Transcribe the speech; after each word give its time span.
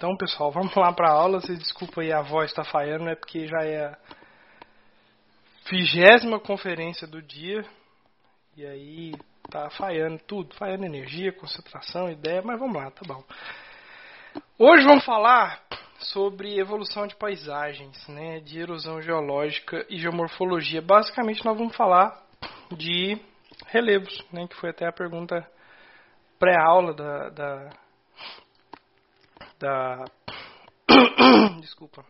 Então, 0.00 0.16
pessoal, 0.16 0.48
vamos 0.50 0.74
lá 0.74 0.90
para 0.94 1.10
a 1.10 1.12
aula. 1.12 1.42
Vocês 1.42 1.58
desculpa 1.58 2.00
aí 2.00 2.10
a 2.10 2.22
voz 2.22 2.48
está 2.48 2.64
falhando, 2.64 3.10
é 3.10 3.14
porque 3.14 3.46
já 3.46 3.62
é 3.62 3.84
a 3.84 3.98
vigésima 5.70 6.40
conferência 6.40 7.06
do 7.06 7.20
dia. 7.20 7.62
E 8.56 8.64
aí 8.64 9.12
tá 9.50 9.68
falhando 9.68 10.18
tudo, 10.26 10.54
falhando 10.54 10.86
energia, 10.86 11.30
concentração, 11.32 12.10
ideia, 12.10 12.40
mas 12.40 12.58
vamos 12.58 12.76
lá, 12.76 12.90
tá 12.90 13.02
bom. 13.06 13.22
Hoje 14.58 14.86
vamos 14.86 15.04
falar 15.04 15.60
sobre 15.98 16.58
evolução 16.58 17.06
de 17.06 17.14
paisagens, 17.14 18.08
né, 18.08 18.40
de 18.40 18.58
erosão 18.58 19.02
geológica 19.02 19.84
e 19.90 19.98
geomorfologia. 19.98 20.80
Basicamente 20.80 21.44
nós 21.44 21.58
vamos 21.58 21.76
falar 21.76 22.18
de 22.72 23.18
relevos, 23.66 24.24
né, 24.32 24.46
que 24.48 24.56
foi 24.56 24.70
até 24.70 24.86
a 24.86 24.92
pergunta 24.92 25.46
pré-aula 26.38 26.94
da, 26.94 27.28
da 27.28 27.70
da. 29.60 30.04
Desculpa. 31.60 32.04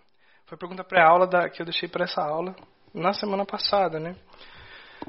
Foi 0.47 0.57
pergunta 0.57 0.85
pré-aula 0.85 1.29
que 1.51 1.61
eu 1.61 1.67
deixei 1.67 1.89
para 1.89 2.05
essa 2.05 2.23
aula 2.23 2.55
na 2.95 3.13
semana 3.13 3.45
passada, 3.45 4.01
né? 4.01 4.17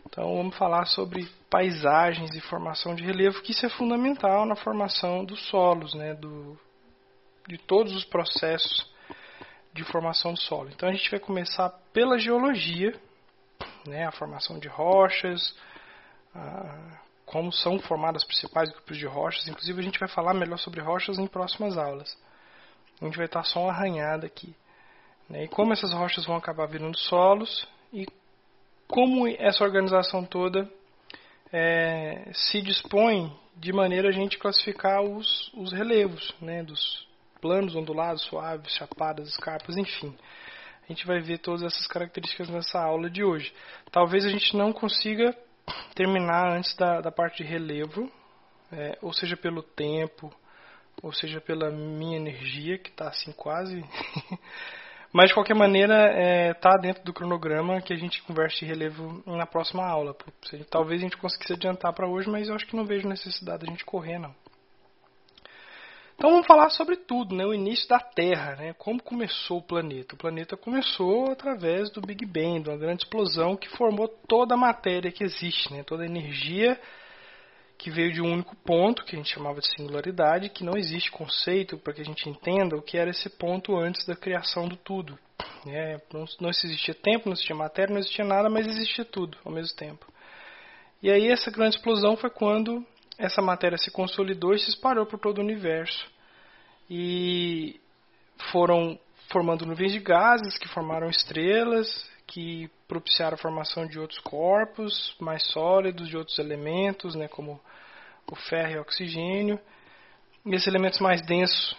Então 0.08 0.36
vamos 0.38 0.56
falar 0.58 0.86
sobre 0.86 1.28
paisagens 1.50 2.34
e 2.36 2.42
formação 2.42 2.96
de 2.96 3.04
relevo, 3.04 3.42
que 3.42 3.52
isso 3.52 3.66
é 3.66 3.70
fundamental 3.70 4.46
na 4.46 4.56
formação 4.56 5.24
dos 5.24 5.48
solos, 5.50 5.94
né? 5.94 6.14
Do, 6.14 6.60
de 7.48 7.58
todos 7.58 7.96
os 7.96 8.06
processos 8.06 8.90
de 9.74 9.84
formação 9.86 10.34
do 10.34 10.40
solo. 10.40 10.70
Então 10.70 10.90
a 10.90 10.92
gente 10.92 11.10
vai 11.10 11.20
começar 11.20 11.70
pela 11.94 12.20
geologia, 12.20 12.94
né? 13.88 14.06
A 14.06 14.12
formação 14.12 14.60
de 14.60 14.68
rochas, 14.68 15.56
a, 16.36 17.00
como 17.26 17.52
são 17.52 17.80
formadas 17.80 18.22
as 18.22 18.28
principais 18.28 18.70
grupos 18.70 18.98
de 18.98 19.08
rochas. 19.08 19.48
Inclusive 19.48 19.80
a 19.80 19.84
gente 19.84 20.00
vai 20.00 20.10
falar 20.10 20.34
melhor 20.34 20.58
sobre 20.58 20.82
rochas 20.82 21.18
em 21.18 21.28
próximas 21.28 21.78
aulas 21.78 22.16
a 23.02 23.06
gente 23.06 23.18
vai 23.18 23.26
estar 23.26 23.44
só 23.44 23.66
um 23.66 23.70
arranhado 23.70 24.26
aqui. 24.26 24.56
Né? 25.28 25.46
E 25.46 25.48
como 25.48 25.74
essas 25.74 25.92
rochas 25.92 26.26
vão 26.26 26.36
acabar 26.36 26.68
virando 26.68 26.98
solos 26.98 27.68
e 27.92 28.06
como 28.88 29.28
essa 29.28 29.64
organização 29.64 30.24
toda 30.24 30.70
é, 31.52 32.30
se 32.34 32.62
dispõe 32.62 33.36
de 33.56 33.74
maneira 33.74 34.10
a 34.10 34.12
gente 34.12 34.38
classificar 34.38 35.02
os, 35.02 35.52
os 35.54 35.72
relevos, 35.72 36.34
né? 36.42 36.64
dos 36.64 37.08
planos, 37.42 37.76
ondulados, 37.76 38.24
suaves, 38.24 38.72
chapadas, 38.76 39.30
escarpas, 39.30 39.76
enfim. 39.76 40.16
A 40.84 40.88
gente 40.88 41.08
vai 41.08 41.20
ver 41.20 41.40
todas 41.40 41.64
essas 41.64 41.88
características 41.88 42.50
nessa 42.50 42.80
aula 42.80 43.10
de 43.10 43.24
hoje. 43.24 43.54
Talvez 43.92 44.26
a 44.26 44.30
gente 44.30 44.56
não 44.56 44.72
consiga 44.72 45.36
terminar 45.96 46.56
antes 46.56 46.76
da, 46.76 47.02
da 47.02 47.12
parte 47.12 47.44
de 47.44 47.50
relevo, 47.50 48.12
é, 48.72 48.98
ou 49.02 49.14
seja, 49.14 49.36
pelo 49.36 49.64
tempo, 49.64 50.34
ou 51.02 51.12
seja, 51.12 51.42
pela 51.42 51.70
minha 51.70 52.18
energia, 52.18 52.78
que 52.78 52.90
está 52.90 53.08
assim 53.08 53.32
quase. 53.32 53.84
Mas 55.14 55.28
de 55.28 55.34
qualquer 55.34 55.56
maneira, 55.56 56.06
está 56.06 56.20
é, 56.20 56.54
tá 56.54 56.78
dentro 56.78 57.04
do 57.04 57.14
cronograma 57.14 57.82
que 57.82 57.92
a 57.92 57.98
gente 57.98 58.22
conversa 58.24 58.60
de 58.60 58.66
relevo 58.66 59.22
na 59.26 59.46
próxima 59.46 59.86
aula. 59.86 60.16
Talvez 60.70 61.02
a 61.02 61.04
gente 61.04 61.18
conseguisse 61.18 61.54
adiantar 61.54 61.94
para 61.94 62.08
hoje, 62.08 62.30
mas 62.30 62.48
eu 62.48 62.56
acho 62.56 62.66
que 62.66 62.78
não 62.78 62.86
vejo 62.86 63.10
necessidade 63.10 63.64
de 63.64 63.70
a 63.70 63.72
gente 63.72 63.84
correr, 63.84 64.18
não. 64.18 64.34
Então 66.16 66.30
vamos 66.30 66.46
falar 66.46 66.70
sobre 66.70 66.96
tudo, 66.96 67.36
né? 67.36 67.44
o 67.44 67.54
início 67.54 67.90
da 67.90 68.00
Terra, 68.00 68.56
né? 68.56 68.74
como 68.78 69.02
começou 69.02 69.58
o 69.58 69.64
planeta. 69.64 70.14
O 70.14 70.18
planeta 70.18 70.56
começou 70.56 71.32
através 71.32 71.90
do 71.90 72.00
Big 72.00 72.26
Bang, 72.26 72.62
de 72.62 72.70
uma 72.70 72.78
grande 72.78 73.04
explosão 73.04 73.58
que 73.58 73.68
formou 73.70 74.08
toda 74.08 74.54
a 74.54 74.58
matéria 74.58 75.12
que 75.12 75.24
existe, 75.24 75.74
né? 75.74 75.84
toda 75.84 76.04
a 76.04 76.06
energia 76.06 76.80
que 77.82 77.90
veio 77.90 78.14
de 78.14 78.22
um 78.22 78.32
único 78.32 78.56
ponto, 78.58 79.04
que 79.04 79.16
a 79.16 79.18
gente 79.18 79.34
chamava 79.34 79.60
de 79.60 79.68
singularidade, 79.76 80.50
que 80.50 80.64
não 80.64 80.78
existe 80.78 81.10
conceito 81.10 81.80
para 81.80 81.94
que 81.94 82.02
a 82.02 82.06
gente 82.06 82.30
entenda 82.30 82.78
o 82.78 82.82
que 82.82 82.96
era 82.96 83.10
esse 83.10 83.28
ponto 83.28 83.76
antes 83.76 84.06
da 84.06 84.16
criação 84.16 84.68
do 84.68 84.76
tudo. 84.76 85.18
É, 85.66 86.00
não, 86.14 86.26
não 86.40 86.50
existia 86.52 86.94
tempo, 86.94 87.26
não 87.26 87.34
existia 87.34 87.56
matéria, 87.56 87.92
não 87.92 88.00
existia 88.00 88.24
nada, 88.24 88.52
mas 88.52 88.68
existia 88.68 89.04
tudo 89.04 89.36
ao 89.44 89.52
mesmo 89.52 89.76
tempo. 89.76 90.06
E 91.02 91.10
aí 91.10 91.28
essa 91.28 91.50
grande 91.50 91.76
explosão 91.76 92.16
foi 92.16 92.30
quando 92.30 92.86
essa 93.18 93.42
matéria 93.42 93.80
se 93.80 93.90
consolidou 93.90 94.54
e 94.54 94.60
se 94.60 94.70
espalhou 94.70 95.08
por 95.08 95.20
todo 95.20 95.40
o 95.40 95.42
universo. 95.42 96.06
E 96.88 97.82
foram 98.52 99.00
formando 99.32 99.66
nuvens 99.66 99.92
de 99.92 100.00
gases 100.00 100.56
que 100.60 100.68
formaram 100.68 101.10
estrelas, 101.10 102.08
que 102.32 102.70
propiciaram 102.88 103.36
a 103.36 103.38
formação 103.38 103.86
de 103.86 104.00
outros 104.00 104.20
corpos 104.20 105.14
mais 105.20 105.46
sólidos, 105.48 106.08
de 106.08 106.16
outros 106.16 106.40
elementos, 106.40 107.14
né, 107.14 107.28
como 107.28 107.60
o 108.26 108.36
ferro 108.36 108.72
e 108.72 108.78
o 108.78 108.82
oxigênio. 108.82 109.60
E 110.46 110.56
esses 110.56 110.68
elementos 110.68 111.00
mais 111.02 111.22
densos 111.26 111.76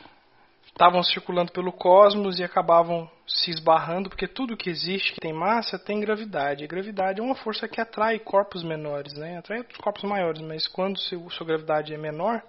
estavam 0.67 1.03
circulando 1.03 1.53
pelo 1.53 1.73
cosmos 1.73 2.39
e 2.39 2.45
acabavam 2.45 3.11
se 3.27 3.51
esbarrando, 3.51 4.11
porque 4.11 4.29
tudo 4.29 4.57
que 4.57 4.69
existe 4.69 5.15
que 5.15 5.21
tem 5.21 5.33
massa 5.33 5.79
tem 5.79 5.99
gravidade. 6.01 6.65
E 6.65 6.69
gravidade 6.69 7.19
é 7.19 7.23
uma 7.23 7.35
força 7.35 7.67
que 7.67 7.81
atrai 7.81 8.19
corpos 8.19 8.63
menores, 8.63 9.15
né? 9.15 9.39
atrai 9.39 9.61
outros 9.61 9.79
corpos 9.79 10.05
maiores, 10.05 10.43
mas 10.43 10.69
quando 10.69 10.99
sua 10.99 11.47
gravidade 11.47 11.95
é 11.95 11.99
menor, 11.99 12.43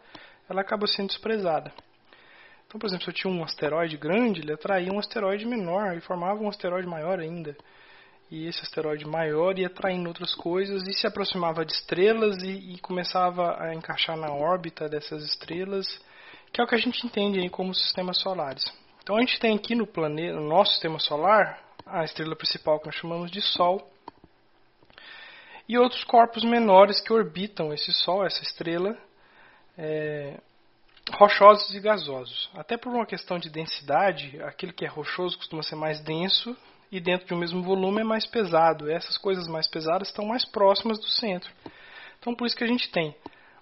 ela 0.50 0.59
acaba 0.59 0.88
sendo 0.88 1.08
desprezada. 1.08 1.72
Então, 2.68 2.78
por 2.78 2.88
exemplo, 2.88 3.06
se 3.06 3.12
eu 3.12 3.13
tinha 3.13 3.34
um 3.34 3.44
asteroide 3.46 3.96
grande, 3.96 4.42
ele 4.42 4.52
atraía 4.52 4.92
um 4.92 5.00
asteroide 5.00 5.46
menor 5.46 5.96
e 5.96 6.02
formava 6.02 6.42
um 6.42 6.50
asteroide 6.50 6.88
maior 6.88 7.19
ainda 7.19 7.56
e 8.32 8.48
esse 8.48 8.62
asteroide 8.62 9.06
maior 9.06 9.58
ia 9.58 9.68
atraindo 9.68 10.08
outras 10.08 10.34
coisas 10.34 10.88
e 10.88 10.94
se 10.94 11.06
aproximava 11.06 11.66
de 11.66 11.74
estrelas 11.74 12.42
e, 12.42 12.74
e, 12.74 12.80
começava 12.80 13.62
a 13.62 13.74
encaixar 13.74 14.18
na 14.18 14.32
órbita 14.34 14.90
dessas 14.90 15.24
estrelas, 15.24 15.86
que 16.52 16.60
é 16.60 16.64
o 16.64 16.68
que 16.68 16.76
a 16.76 16.80
gente 16.80 17.06
entende 17.06 17.40
aí 17.40 17.50
como 17.50 17.74
sistemas 17.74 18.20
solares. 18.20 18.64
Então 19.04 19.18
a 19.18 19.20
gente 19.20 19.40
tem 19.40 19.56
aqui 19.56 19.76
no 19.76 19.86
planeta, 19.86 20.36
no 20.36 20.48
nosso 20.48 20.72
sistema 20.72 21.00
solar, 21.00 21.62
a 21.86 22.04
estrela 22.04 22.36
principal 22.36 22.80
que 22.80 22.86
nós 22.86 22.96
chamamos 22.96 23.30
de 23.30 23.42
Sol, 23.42 23.88
e 25.68 25.78
outros 25.78 26.04
corpos 26.04 26.44
menores 26.44 27.00
que 27.02 27.14
orbitam 27.14 27.74
esse 27.74 27.92
Sol, 27.94 28.26
essa 28.26 28.42
estrela, 28.42 28.98
é, 29.78 30.40
rochosos 31.12 31.74
e 31.74 31.80
gasosos. 31.80 32.50
Até 32.56 32.78
por 32.78 32.94
uma 32.94 33.06
questão 33.06 33.38
de 33.38 33.50
densidade, 33.50 34.42
aquele 34.44 34.74
que 34.74 34.86
é 34.86 34.88
rochoso 34.88 35.38
costuma 35.38 35.64
ser 35.64 35.76
mais 35.76 36.00
denso 36.02 36.56
e 36.94 37.00
dentro 37.00 37.26
de 37.26 37.34
um 37.34 37.38
mesmo 37.38 37.64
volume 37.64 38.02
é 38.02 38.04
mais 38.04 38.24
pesado. 38.24 38.88
Essas 38.88 39.18
coisas 39.18 39.48
mais 39.48 39.68
pesadas 39.68 40.09
estão 40.09 40.28
mais 40.28 40.46
próximas 40.46 41.00
do 41.00 41.08
centro. 41.08 41.52
Então, 42.20 42.36
por 42.36 42.46
isso 42.46 42.56
que 42.56 42.64
a 42.64 42.68
gente 42.68 42.88
tem 42.92 43.16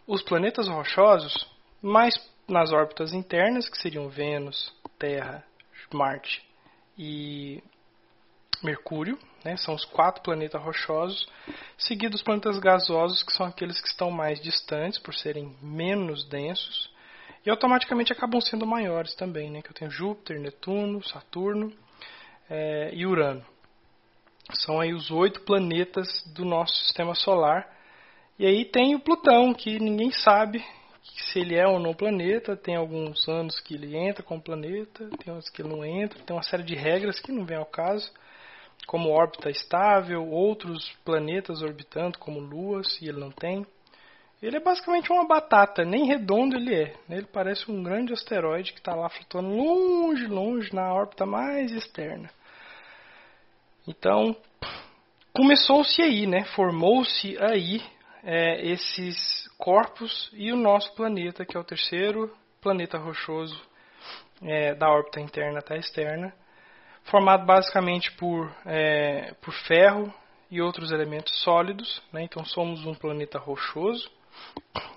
os 0.06 0.22
planetas 0.22 0.68
rochosos 0.68 1.48
mais 1.82 2.14
nas 2.46 2.74
órbitas 2.74 3.14
internas, 3.14 3.70
que 3.70 3.78
seriam 3.78 4.10
Vênus, 4.10 4.74
Terra, 5.00 5.46
Marte 5.94 6.46
e 6.98 7.64
Mercúrio, 8.62 9.18
né? 9.46 9.56
são 9.56 9.76
os 9.76 9.86
quatro 9.86 10.22
planetas 10.22 10.62
rochosos, 10.62 11.26
seguidos 11.78 12.20
dos 12.20 12.24
planetas 12.24 12.60
gasosos, 12.60 13.24
que 13.24 13.32
são 13.32 13.46
aqueles 13.46 13.80
que 13.80 13.88
estão 13.88 14.12
mais 14.12 14.42
distantes, 14.42 15.00
por 15.00 15.16
serem 15.16 15.56
menos 15.62 16.28
densos, 16.28 16.92
e 17.46 17.50
automaticamente 17.50 18.12
acabam 18.12 18.42
sendo 18.42 18.68
maiores 18.68 19.16
também, 19.16 19.50
né? 19.50 19.62
que 19.62 19.70
eu 19.70 19.74
tenho 19.74 19.90
Júpiter, 19.90 20.38
Netuno, 20.38 21.02
Saturno 21.02 21.74
é, 22.52 22.90
e 22.94 23.06
Urano. 23.06 23.42
São 24.66 24.82
aí 24.82 24.94
os 24.94 25.10
oito 25.10 25.40
planetas 25.42 26.08
do 26.36 26.44
nosso 26.44 26.76
sistema 26.84 27.16
solar. 27.16 27.66
E 28.38 28.46
aí 28.46 28.66
tem 28.66 28.94
o 28.94 29.00
Plutão, 29.00 29.54
que 29.54 29.80
ninguém 29.80 30.12
sabe 30.12 30.62
se 31.02 31.40
ele 31.40 31.56
é 31.56 31.66
ou 31.66 31.80
não 31.80 31.94
planeta. 31.94 32.58
Tem 32.58 32.76
alguns 32.76 33.26
anos 33.30 33.58
que 33.62 33.76
ele 33.76 33.96
entra 33.96 34.22
como 34.22 34.42
planeta, 34.42 35.10
tem 35.24 35.34
outros 35.34 35.50
que 35.50 35.62
ele 35.62 35.70
não 35.70 35.86
entra. 35.86 36.20
Tem 36.24 36.36
uma 36.36 36.44
série 36.44 36.64
de 36.64 36.76
regras 36.76 37.22
que 37.22 37.32
não 37.32 37.46
vem 37.46 37.58
ao 37.58 37.66
caso, 37.66 38.12
como 38.86 39.12
órbita 39.12 39.50
estável, 39.50 40.28
outros 40.28 40.92
planetas 41.06 41.62
orbitando, 41.62 42.20
como 42.20 42.42
luas, 42.42 43.02
e 43.02 43.08
ele 43.08 43.20
não 43.20 43.32
tem. 43.32 43.66
Ele 44.42 44.58
é 44.58 44.60
basicamente 44.60 45.10
uma 45.10 45.26
batata, 45.26 45.86
nem 45.86 46.06
redondo 46.06 46.58
ele 46.58 46.76
é. 46.76 46.96
Né? 47.08 47.18
Ele 47.20 47.28
parece 47.32 47.72
um 47.72 47.82
grande 47.82 48.12
asteroide 48.12 48.74
que 48.74 48.80
está 48.80 48.94
lá 48.94 49.08
flutuando 49.08 49.56
longe, 49.56 50.26
longe 50.26 50.76
na 50.76 50.94
órbita 50.94 51.26
mais 51.26 51.72
externa. 51.72 52.30
Então, 53.88 54.36
começou-se 55.34 56.02
aí, 56.02 56.28
né? 56.28 56.44
Formou-se 56.56 57.36
aí 57.42 57.82
é, 58.24 58.64
esses 58.68 59.50
corpos 59.58 60.30
e 60.34 60.52
o 60.52 60.56
nosso 60.56 60.94
planeta, 60.94 61.46
que 61.46 61.58
é 61.58 61.60
o 61.60 61.64
terceiro 61.64 62.32
planeta 62.62 63.00
rochoso 63.00 63.60
é, 64.44 64.76
da 64.76 64.88
órbita 64.88 65.20
interna 65.20 65.60
até 65.60 65.78
externa, 65.78 66.32
formado 67.06 67.44
basicamente 67.44 68.12
por, 68.14 68.56
é, 68.68 69.34
por 69.42 69.54
ferro 69.66 70.14
e 70.52 70.62
outros 70.62 70.92
elementos 70.92 71.42
sólidos. 71.42 72.04
Né? 72.14 72.24
Então, 72.24 72.46
somos 72.46 72.86
um 72.86 72.94
planeta 72.94 73.40
rochoso. 73.40 74.12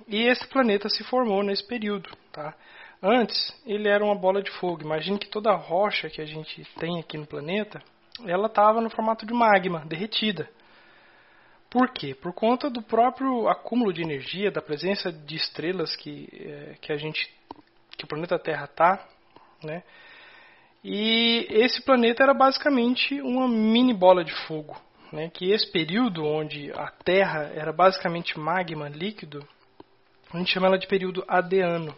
E 0.06 0.26
esse 0.26 0.46
planeta 0.46 0.90
se 0.90 1.02
formou 1.04 1.42
nesse 1.42 1.66
período. 1.66 2.10
Tá? 2.30 2.54
Antes, 3.02 3.62
ele 3.64 3.88
era 3.88 4.04
uma 4.04 4.14
bola 4.14 4.42
de 4.42 4.50
fogo. 4.50 4.82
Imagine 4.82 5.18
que 5.18 5.28
toda 5.28 5.54
rocha 5.54 6.10
que 6.10 6.20
a 6.20 6.26
gente 6.26 6.64
tem 6.78 7.00
aqui 7.00 7.16
no 7.16 7.26
planeta 7.26 7.82
ela 8.26 8.46
estava 8.46 8.80
no 8.80 8.90
formato 8.90 9.26
de 9.26 9.32
magma, 9.32 9.84
derretida. 9.86 10.48
Por 11.68 11.90
quê? 11.90 12.14
Por 12.14 12.32
conta 12.32 12.70
do 12.70 12.80
próprio 12.80 13.48
acúmulo 13.48 13.92
de 13.92 14.02
energia, 14.02 14.50
da 14.50 14.62
presença 14.62 15.10
de 15.10 15.34
estrelas 15.34 15.96
que, 15.96 16.28
é, 16.32 16.74
que 16.80 16.92
a 16.92 16.96
gente, 16.96 17.28
que 17.96 18.04
o 18.04 18.08
planeta 18.08 18.38
Terra 18.38 18.66
está, 18.66 19.04
né? 19.62 19.82
E 20.84 21.46
esse 21.50 21.82
planeta 21.82 22.22
era 22.22 22.34
basicamente 22.34 23.20
uma 23.20 23.48
mini 23.48 23.92
bola 23.92 24.22
de 24.22 24.32
fogo, 24.46 24.80
né? 25.10 25.30
Que 25.30 25.50
esse 25.50 25.70
período 25.72 26.24
onde 26.24 26.70
a 26.72 26.90
Terra 26.90 27.50
era 27.54 27.72
basicamente 27.72 28.38
magma 28.38 28.88
líquido, 28.88 29.44
a 30.32 30.38
gente 30.38 30.52
chama 30.52 30.68
ela 30.68 30.78
de 30.78 30.86
período 30.86 31.24
adeano. 31.26 31.94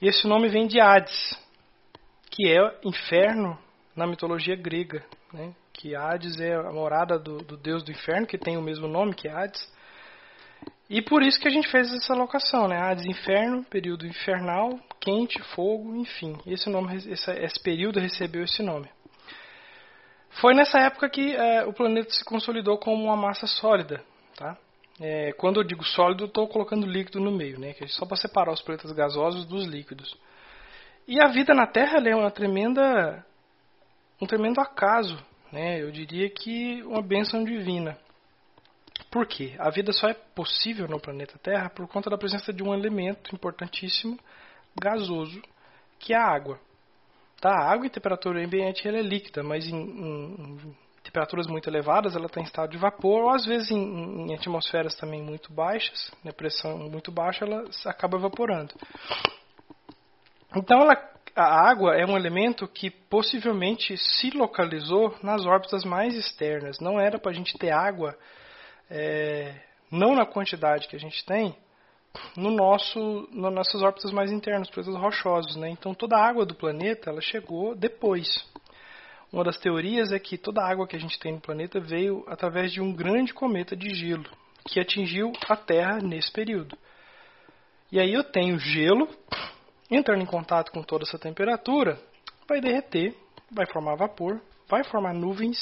E 0.00 0.06
esse 0.06 0.26
nome 0.26 0.48
vem 0.48 0.66
de 0.66 0.80
Hades, 0.80 1.36
que 2.30 2.48
é 2.48 2.78
inferno 2.84 3.58
na 3.94 4.06
mitologia 4.06 4.56
grega, 4.56 5.04
né? 5.32 5.54
Que 5.72 5.94
Hades 5.94 6.40
é 6.40 6.54
a 6.54 6.72
morada 6.72 7.18
do, 7.18 7.38
do 7.38 7.56
deus 7.56 7.82
do 7.82 7.90
inferno, 7.90 8.26
que 8.26 8.38
tem 8.38 8.56
o 8.56 8.62
mesmo 8.62 8.86
nome 8.86 9.14
que 9.14 9.28
Hades. 9.28 9.60
E 10.88 11.00
por 11.00 11.22
isso 11.22 11.40
que 11.40 11.46
a 11.46 11.50
gente 11.50 11.70
fez 11.70 11.92
essa 11.92 12.14
locação, 12.14 12.66
né? 12.66 12.76
Hades, 12.76 13.06
inferno, 13.06 13.64
período 13.64 14.06
infernal, 14.06 14.78
quente, 15.00 15.40
fogo, 15.54 15.94
enfim. 15.96 16.36
Esse, 16.46 16.68
nome, 16.68 16.96
esse, 16.96 17.30
esse 17.30 17.62
período 17.62 18.00
recebeu 18.00 18.42
esse 18.42 18.62
nome. 18.62 18.88
Foi 20.40 20.54
nessa 20.54 20.78
época 20.78 21.08
que 21.08 21.34
é, 21.34 21.64
o 21.64 21.72
planeta 21.72 22.10
se 22.10 22.24
consolidou 22.24 22.78
como 22.78 23.04
uma 23.04 23.16
massa 23.16 23.46
sólida, 23.46 24.02
tá? 24.36 24.56
É, 25.00 25.32
quando 25.32 25.60
eu 25.60 25.64
digo 25.64 25.82
sólido, 25.82 26.26
estou 26.26 26.46
colocando 26.46 26.86
líquido 26.86 27.20
no 27.20 27.32
meio, 27.32 27.58
né? 27.58 27.72
Que 27.72 27.84
é 27.84 27.86
só 27.88 28.04
para 28.04 28.16
separar 28.16 28.52
os 28.52 28.60
planetas 28.60 28.92
gasosos 28.92 29.46
dos 29.46 29.66
líquidos. 29.66 30.16
E 31.08 31.20
a 31.20 31.28
vida 31.28 31.54
na 31.54 31.66
Terra 31.66 31.98
é 32.06 32.14
uma 32.14 32.30
tremenda, 32.30 33.24
um 34.20 34.26
tremendo 34.26 34.60
acaso, 34.60 35.18
né? 35.52 35.82
Eu 35.82 35.90
diria 35.90 36.28
que 36.30 36.82
uma 36.82 37.02
bênção 37.02 37.44
divina. 37.44 37.98
Por 39.10 39.26
quê? 39.26 39.54
A 39.58 39.70
vida 39.70 39.92
só 39.92 40.08
é 40.08 40.14
possível 40.14 40.86
no 40.86 41.00
planeta 41.00 41.38
Terra 41.38 41.68
por 41.70 41.88
conta 41.88 42.08
da 42.08 42.18
presença 42.18 42.52
de 42.52 42.62
um 42.62 42.72
elemento 42.72 43.34
importantíssimo, 43.34 44.18
gasoso, 44.80 45.42
que 45.98 46.12
é 46.12 46.16
a 46.16 46.26
água. 46.26 46.60
Tá? 47.40 47.50
A 47.50 47.72
água 47.72 47.86
em 47.86 47.90
temperatura 47.90 48.44
ambiente 48.44 48.86
ela 48.86 48.98
é 48.98 49.02
líquida, 49.02 49.42
mas 49.42 49.66
em, 49.66 49.74
em, 49.74 50.34
em 50.42 50.76
temperaturas 51.02 51.46
muito 51.46 51.68
elevadas 51.68 52.14
ela 52.14 52.26
está 52.26 52.40
em 52.40 52.44
estado 52.44 52.70
de 52.70 52.78
vapor, 52.78 53.24
ou 53.24 53.30
às 53.30 53.44
vezes 53.46 53.70
em, 53.70 54.28
em 54.28 54.34
atmosferas 54.34 54.94
também 54.94 55.22
muito 55.22 55.52
baixas, 55.52 56.12
né, 56.22 56.30
pressão 56.32 56.78
muito 56.78 57.10
baixa, 57.10 57.44
ela 57.44 57.64
acaba 57.86 58.18
evaporando. 58.18 58.74
Então 60.54 60.80
ela, 60.82 60.94
a 61.42 61.70
água 61.70 61.96
é 61.96 62.04
um 62.06 62.16
elemento 62.16 62.68
que 62.68 62.90
possivelmente 62.90 63.96
se 63.96 64.30
localizou 64.30 65.16
nas 65.22 65.44
órbitas 65.44 65.84
mais 65.84 66.14
externas. 66.14 66.78
Não 66.80 67.00
era 67.00 67.18
para 67.18 67.30
a 67.30 67.34
gente 67.34 67.56
ter 67.58 67.70
água 67.70 68.16
é, 68.90 69.54
não 69.90 70.14
na 70.14 70.26
quantidade 70.26 70.88
que 70.88 70.96
a 70.96 70.98
gente 71.00 71.24
tem, 71.24 71.54
no 72.36 72.50
nosso, 72.50 73.28
nas 73.32 73.52
nossas 73.52 73.82
órbitas 73.82 74.12
mais 74.12 74.32
internas, 74.32 74.68
planetas 74.70 75.00
rochosos. 75.00 75.56
Né? 75.56 75.70
Então 75.70 75.94
toda 75.94 76.16
a 76.16 76.26
água 76.26 76.44
do 76.44 76.54
planeta 76.54 77.10
ela 77.10 77.20
chegou 77.20 77.74
depois. 77.74 78.28
Uma 79.32 79.44
das 79.44 79.58
teorias 79.58 80.10
é 80.12 80.18
que 80.18 80.36
toda 80.36 80.60
a 80.60 80.68
água 80.68 80.86
que 80.86 80.96
a 80.96 81.00
gente 81.00 81.18
tem 81.18 81.32
no 81.32 81.40
planeta 81.40 81.78
veio 81.78 82.24
através 82.26 82.72
de 82.72 82.80
um 82.80 82.92
grande 82.92 83.32
cometa 83.32 83.76
de 83.76 83.94
gelo 83.94 84.28
que 84.66 84.80
atingiu 84.80 85.32
a 85.48 85.56
Terra 85.56 85.98
nesse 85.98 86.30
período. 86.30 86.76
E 87.90 87.98
aí 87.98 88.12
eu 88.12 88.22
tenho 88.24 88.58
gelo 88.58 89.08
entrando 89.90 90.22
em 90.22 90.26
contato 90.26 90.70
com 90.70 90.82
toda 90.82 91.04
essa 91.04 91.18
temperatura, 91.18 91.98
vai 92.48 92.60
derreter, 92.60 93.14
vai 93.50 93.66
formar 93.66 93.96
vapor, 93.96 94.40
vai 94.68 94.84
formar 94.84 95.12
nuvens 95.12 95.58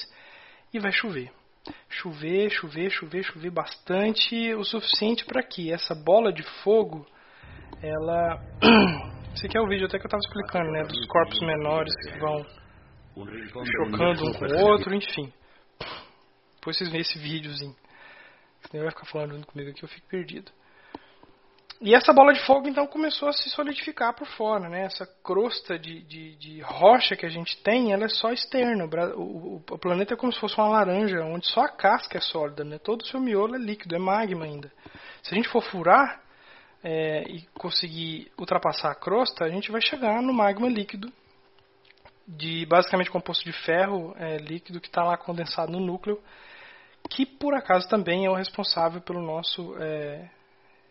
e 0.73 0.79
vai 0.79 0.93
chover 0.93 1.33
chover, 1.89 2.51
chover, 2.51 2.91
chover, 2.91 3.23
chover 3.25 3.51
bastante, 3.51 4.55
o 4.55 4.65
suficiente 4.65 5.25
para 5.25 5.43
que 5.43 5.73
essa 5.73 5.95
bola 5.95 6.33
de 6.33 6.43
fogo, 6.63 7.07
ela. 7.83 8.41
Esse 9.35 9.47
aqui 9.47 9.57
é 9.57 9.61
o 9.61 9.69
vídeo 9.69 9.87
até 9.87 9.99
que 9.99 10.05
eu 10.05 10.09
estava 10.09 10.21
explicando, 10.21 10.71
né? 10.73 10.83
Dos 10.83 11.07
corpos 11.07 11.41
menores 11.41 11.95
que 12.03 12.19
vão 12.19 12.45
chocando 13.15 14.27
um 14.27 14.33
com 14.33 14.45
o 14.47 14.67
outro, 14.67 14.95
enfim. 14.95 15.33
Depois 16.57 16.77
vocês 16.77 16.91
veem 16.91 17.03
esse 17.03 17.19
videozinho. 17.19 17.75
Senão 18.69 18.85
vai 18.85 18.93
ficar 18.93 19.07
falando 19.07 19.47
comigo 19.47 19.71
aqui, 19.71 19.83
eu 19.83 19.89
fico 19.89 20.09
perdido. 20.09 20.51
E 21.81 21.95
essa 21.95 22.13
bola 22.13 22.33
de 22.33 22.45
fogo 22.45 22.69
então 22.69 22.89
começou 22.89 23.29
a 23.29 23.33
se 23.33 23.49
solidificar 23.51 24.13
por 24.13 24.27
fora, 24.27 24.69
né? 24.69 24.87
Essa 24.87 25.07
crosta 25.23 25.79
de, 25.79 26.03
de, 26.03 26.35
de 26.35 26.61
rocha 26.61 27.17
que 27.17 27.25
a 27.25 27.29
gente 27.29 27.57
tem, 27.63 27.93
ela 27.93 28.05
é 28.05 28.09
só 28.09 28.33
externa. 28.33 28.85
O, 28.85 29.21
o, 29.21 29.57
o, 29.57 29.79
planeta 29.79 30.15
é 30.15 30.17
como 30.17 30.33
se 30.33 30.41
fosse 30.41 30.57
uma 30.59 30.69
laranja, 30.69 31.23
onde 31.23 31.47
só 31.47 31.61
a 31.61 31.69
casca 31.69 32.19
é 32.19 32.21
sólida, 32.21 32.65
né? 32.65 32.79
Todo 32.79 33.03
o 33.03 33.07
seu 33.07 33.21
miolo 33.21 33.55
é 33.55 33.59
líquido, 33.59 33.95
é 33.95 33.99
magma 33.99 34.45
ainda. 34.45 34.73
Se 35.23 35.33
a 35.33 35.37
gente 35.37 35.49
for 35.49 35.63
furar 35.63 36.21
é, 36.83 37.23
e 37.29 37.43
conseguir 37.55 38.33
ultrapassar 38.37 38.91
a 38.91 38.97
crosta, 38.97 39.45
a 39.45 39.49
gente 39.49 39.71
vai 39.71 39.81
chegar 39.81 40.21
no 40.21 40.33
magma 40.33 40.69
líquido, 40.69 41.13
de 42.27 42.67
basicamente 42.67 43.11
composto 43.11 43.45
de 43.45 43.53
ferro 43.53 44.15
é, 44.19 44.37
líquido 44.37 44.81
que 44.81 44.89
está 44.89 45.05
lá 45.05 45.17
condensado 45.17 45.71
no 45.71 45.81
núcleo, 45.81 46.21
que 47.09 47.25
por 47.25 47.55
acaso 47.55 47.89
também 47.89 48.27
é 48.27 48.31
o 48.31 48.35
responsável 48.35 49.01
pelo 49.01 49.23
nosso 49.23 49.77
é, 49.79 50.29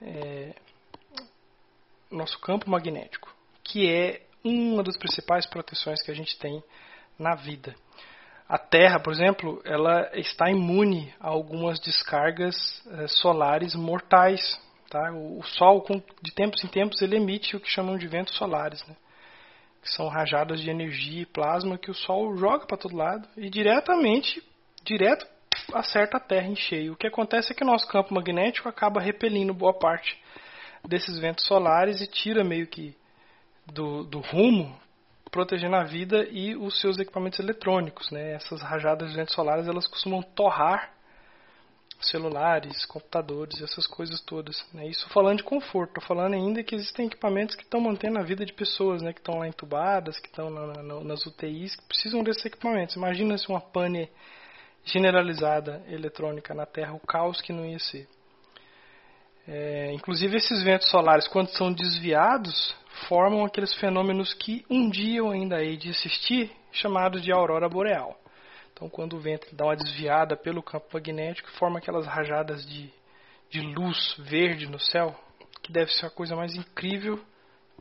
é, 0.02 0.56
nosso 2.12 2.40
campo 2.40 2.70
magnético, 2.70 3.34
que 3.64 3.90
é 3.90 4.22
uma 4.44 4.84
das 4.84 4.98
principais 4.98 5.46
proteções 5.46 6.02
que 6.04 6.12
a 6.12 6.16
gente 6.16 6.38
tem 6.38 6.64
na 7.18 7.36
vida. 7.36 7.76
A 8.48 8.58
Terra, 8.58 9.00
por 9.00 9.12
exemplo, 9.12 9.62
ela 9.66 10.10
está 10.14 10.50
imune 10.50 11.14
a 11.20 11.28
algumas 11.28 11.80
descargas 11.80 12.56
eh, 12.88 13.08
solares 13.08 13.76
mortais. 13.76 14.58
Tá? 14.90 15.12
O, 15.12 15.40
o, 15.40 15.44
Sol, 15.44 15.82
com, 15.82 16.02
de 16.22 16.34
tempos 16.34 16.64
em 16.64 16.68
tempos, 16.68 17.02
ele 17.02 17.18
emite 17.18 17.58
o 17.58 17.60
que 17.60 17.70
chamam 17.70 17.98
de 17.98 18.08
ventos 18.08 18.36
solares, 18.38 18.86
né? 18.88 18.96
que 19.82 19.92
são 19.92 20.08
rajadas 20.08 20.62
de 20.62 20.70
energia 20.70 21.24
e 21.24 21.26
plasma 21.26 21.78
que 21.78 21.92
o 21.92 21.94
Sol 21.94 22.38
joga 22.38 22.66
para 22.66 22.78
todo 22.78 22.96
lado 22.96 23.28
e 23.36 23.50
diretamente, 23.50 24.42
direto 24.84 25.28
acerta 25.74 26.16
a 26.16 26.22
Terra 26.22 26.48
em 26.48 26.56
cheio. 26.56 26.94
O 26.94 26.96
que 26.96 27.08
acontece 27.08 27.52
é 27.52 27.56
que 27.56 27.64
o 27.64 27.68
nosso 27.68 27.88
campo 27.88 28.14
magnético 28.14 28.70
acaba 28.70 29.02
repelindo 29.02 29.54
boa 29.54 29.78
parte 29.78 30.18
desses 30.88 31.20
ventos 31.20 31.46
solares 31.46 32.02
e 32.02 32.08
tira 32.08 32.44
meio 32.44 32.66
que 32.68 32.96
do, 33.66 34.04
do 34.04 34.20
rumo, 34.20 34.80
protegendo 35.30 35.76
a 35.76 35.84
vida 35.84 36.26
e 36.30 36.56
os 36.56 36.80
seus 36.80 36.98
equipamentos 36.98 37.40
eletrônicos. 37.40 38.10
Né? 38.10 38.34
Essas 38.34 38.62
rajadas 38.62 39.10
de 39.10 39.16
ventos 39.16 39.36
solares 39.36 39.68
elas 39.68 39.86
costumam 39.86 40.22
torrar 40.22 40.94
celulares, 42.00 42.86
computadores, 42.86 43.62
essas 43.62 43.88
coisas 43.88 44.22
todas. 44.22 44.64
Né? 44.74 44.88
Isso 44.88 45.10
falando 45.10 45.38
de 45.38 45.44
conforto, 45.44 45.90
estou 45.90 46.04
falando 46.04 46.36
ainda 46.36 46.64
que 46.64 46.76
existem 46.76 47.08
equipamentos 47.08 47.56
que 47.56 47.64
estão 47.64 47.82
mantendo 47.82 48.20
a 48.20 48.24
vida 48.24 48.46
de 48.46 48.54
pessoas, 48.54 49.02
né? 49.02 49.12
que 49.12 49.20
estão 49.20 49.40
lá 49.40 49.48
entubadas, 49.48 50.20
que 50.20 50.28
estão 50.28 50.50
na, 50.50 50.84
na, 50.84 51.04
nas 51.04 51.26
UTIs, 51.26 51.76
que 51.76 51.86
precisam 51.86 52.24
desses 52.24 52.46
equipamentos. 52.46 52.96
Imagina 52.96 53.38
se 53.38 53.50
uma 53.50 53.60
pane 53.60 54.10
generalizada 54.86 55.84
eletrônica 55.90 56.54
na 56.54 56.66
Terra, 56.66 56.94
o 56.94 57.00
caos 57.00 57.42
que 57.42 57.52
não 57.52 57.66
ia 57.66 57.80
ser. 57.80 58.08
É, 59.48 59.94
inclusive 59.94 60.36
esses 60.36 60.62
ventos 60.64 60.90
solares, 60.90 61.28
quando 61.28 61.48
são 61.50 61.72
desviados, 61.72 62.76
formam 63.08 63.46
aqueles 63.46 63.74
fenômenos 63.76 64.34
que 64.34 64.66
um 64.70 64.90
dia 64.90 65.20
eu 65.20 65.30
ainda 65.30 65.64
hei 65.64 65.78
de 65.78 65.92
assistir, 65.92 66.52
chamados 66.72 67.22
de 67.22 67.32
aurora 67.32 67.70
boreal. 67.70 68.20
Então, 68.74 68.90
quando 68.90 69.14
o 69.14 69.20
vento 69.20 69.48
dá 69.56 69.66
uma 69.66 69.76
desviada 69.76 70.36
pelo 70.36 70.62
campo 70.62 70.88
magnético, 70.94 71.50
forma 71.52 71.80
aquelas 71.80 72.06
rajadas 72.06 72.66
de, 72.68 72.92
de 73.50 73.62
luz 73.62 74.16
verde 74.20 74.68
no 74.68 74.80
céu, 74.80 75.16
que 75.64 75.72
deve 75.72 75.92
ser 75.94 76.08
a 76.08 76.12
coisa 76.12 76.36
mais 76.36 76.54
incrível 76.56 77.20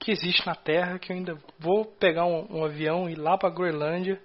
que 0.00 0.10
existe 0.10 0.46
na 0.46 0.54
Terra, 0.54 0.98
que 0.98 1.10
eu 1.12 1.16
ainda 1.16 1.38
vou 1.58 1.84
pegar 1.84 2.26
um, 2.26 2.46
um 2.50 2.64
avião 2.64 3.08
e 3.08 3.12
ir 3.12 3.16
lá 3.18 3.36
para 3.36 3.48
a 3.48 3.52
Groenlândia 3.52 4.20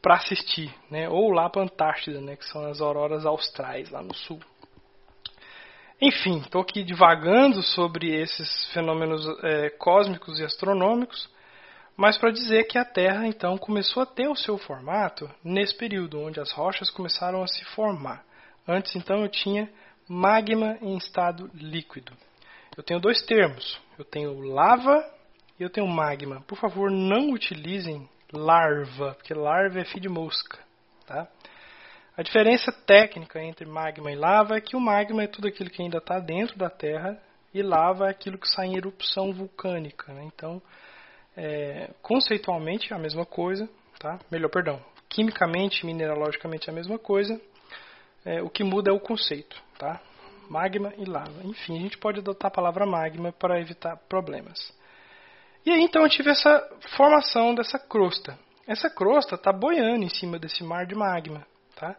para 0.00 0.16
assistir, 0.16 0.74
né? 0.90 1.08
ou 1.08 1.30
lá 1.30 1.50
para 1.50 1.62
a 1.62 1.64
Antártida, 1.64 2.20
né? 2.20 2.36
que 2.36 2.46
são 2.46 2.64
as 2.64 2.80
auroras 2.80 3.26
austrais 3.26 3.90
lá 3.90 4.02
no 4.02 4.14
sul. 4.14 4.40
Enfim, 6.02 6.38
estou 6.38 6.62
aqui 6.62 6.82
divagando 6.82 7.62
sobre 7.62 8.08
esses 8.08 8.72
fenômenos 8.72 9.22
é, 9.44 9.68
cósmicos 9.68 10.40
e 10.40 10.44
astronômicos, 10.44 11.28
mas 11.94 12.16
para 12.16 12.30
dizer 12.30 12.64
que 12.64 12.78
a 12.78 12.86
Terra 12.86 13.26
então 13.26 13.58
começou 13.58 14.02
a 14.02 14.06
ter 14.06 14.26
o 14.26 14.34
seu 14.34 14.56
formato 14.56 15.30
nesse 15.44 15.76
período, 15.76 16.18
onde 16.18 16.40
as 16.40 16.52
rochas 16.52 16.88
começaram 16.88 17.42
a 17.42 17.46
se 17.46 17.62
formar. 17.74 18.24
Antes 18.66 18.96
então 18.96 19.20
eu 19.20 19.28
tinha 19.28 19.70
magma 20.08 20.78
em 20.80 20.96
estado 20.96 21.50
líquido. 21.52 22.14
Eu 22.74 22.82
tenho 22.82 22.98
dois 22.98 23.20
termos, 23.20 23.78
eu 23.98 24.04
tenho 24.04 24.40
lava 24.40 25.04
e 25.58 25.62
eu 25.62 25.68
tenho 25.68 25.86
magma. 25.86 26.40
Por 26.48 26.56
favor, 26.56 26.90
não 26.90 27.30
utilizem 27.30 28.08
larva, 28.32 29.12
porque 29.16 29.34
larva 29.34 29.80
é 29.80 29.84
filho 29.84 30.00
de 30.00 30.08
mosca, 30.08 30.58
tá? 31.06 31.28
A 32.16 32.22
diferença 32.22 32.72
técnica 32.72 33.42
entre 33.42 33.64
magma 33.66 34.10
e 34.10 34.16
lava 34.16 34.56
é 34.56 34.60
que 34.60 34.76
o 34.76 34.80
magma 34.80 35.22
é 35.22 35.26
tudo 35.26 35.48
aquilo 35.48 35.70
que 35.70 35.82
ainda 35.82 35.98
está 35.98 36.18
dentro 36.18 36.58
da 36.58 36.68
Terra 36.68 37.20
e 37.54 37.62
lava 37.62 38.06
é 38.06 38.10
aquilo 38.10 38.38
que 38.38 38.48
sai 38.48 38.66
em 38.66 38.76
erupção 38.76 39.32
vulcânica. 39.32 40.12
Né? 40.12 40.24
Então, 40.24 40.60
é, 41.36 41.90
conceitualmente 42.02 42.92
é 42.92 42.96
a 42.96 42.98
mesma 42.98 43.24
coisa, 43.24 43.68
tá? 43.98 44.18
melhor, 44.30 44.50
perdão, 44.50 44.80
quimicamente, 45.08 45.86
mineralogicamente 45.86 46.68
é 46.68 46.72
a 46.72 46.74
mesma 46.74 46.98
coisa. 46.98 47.40
É, 48.24 48.42
o 48.42 48.50
que 48.50 48.62
muda 48.62 48.90
é 48.90 48.94
o 48.94 49.00
conceito, 49.00 49.56
tá? 49.78 50.00
Magma 50.48 50.92
e 50.98 51.04
lava. 51.04 51.42
Enfim, 51.44 51.78
a 51.78 51.80
gente 51.80 51.96
pode 51.96 52.20
adotar 52.20 52.48
a 52.48 52.54
palavra 52.54 52.84
magma 52.84 53.32
para 53.32 53.58
evitar 53.58 53.96
problemas. 54.08 54.58
E 55.64 55.70
aí 55.70 55.82
então 55.82 56.02
eu 56.02 56.08
tive 56.08 56.30
essa 56.30 56.68
formação 56.96 57.54
dessa 57.54 57.78
crosta. 57.78 58.38
Essa 58.66 58.90
crosta 58.90 59.36
está 59.36 59.52
boiando 59.52 60.04
em 60.04 60.08
cima 60.08 60.38
desse 60.38 60.62
mar 60.62 60.86
de 60.86 60.94
magma, 60.94 61.46
tá? 61.80 61.96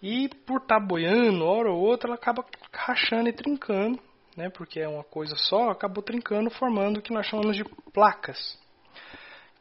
E 0.00 0.28
por 0.46 0.60
estar 0.62 0.80
tá 0.80 0.86
boiando, 0.86 1.44
hora 1.44 1.70
ou 1.70 1.80
outra, 1.80 2.08
ela 2.08 2.16
acaba 2.16 2.44
rachando 2.72 3.28
e 3.28 3.32
trincando, 3.32 3.98
né? 4.36 4.48
Porque 4.50 4.80
é 4.80 4.88
uma 4.88 5.02
coisa 5.02 5.34
só, 5.36 5.70
acabou 5.70 6.02
trincando, 6.02 6.50
formando 6.50 6.98
o 6.98 7.02
que 7.02 7.12
nós 7.12 7.26
chamamos 7.26 7.56
de 7.56 7.64
placas. 7.92 8.58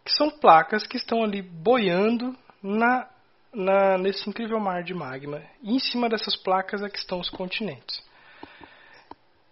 Que 0.06 0.12
são 0.12 0.30
placas 0.30 0.86
que 0.86 0.98
estão 0.98 1.24
ali 1.24 1.42
boiando 1.42 2.36
na, 2.62 3.10
na, 3.53 3.98
nesse 3.98 4.30
incrível 4.30 4.60
mar 4.60 4.84
de 4.84 4.94
magma. 4.94 5.42
E 5.62 5.74
em 5.74 5.80
cima 5.80 6.10
dessas 6.10 6.36
placas 6.36 6.84
é 6.84 6.89
que 6.89 6.98
estão 6.98 7.20
os 7.20 7.30
continentes. 7.30 8.03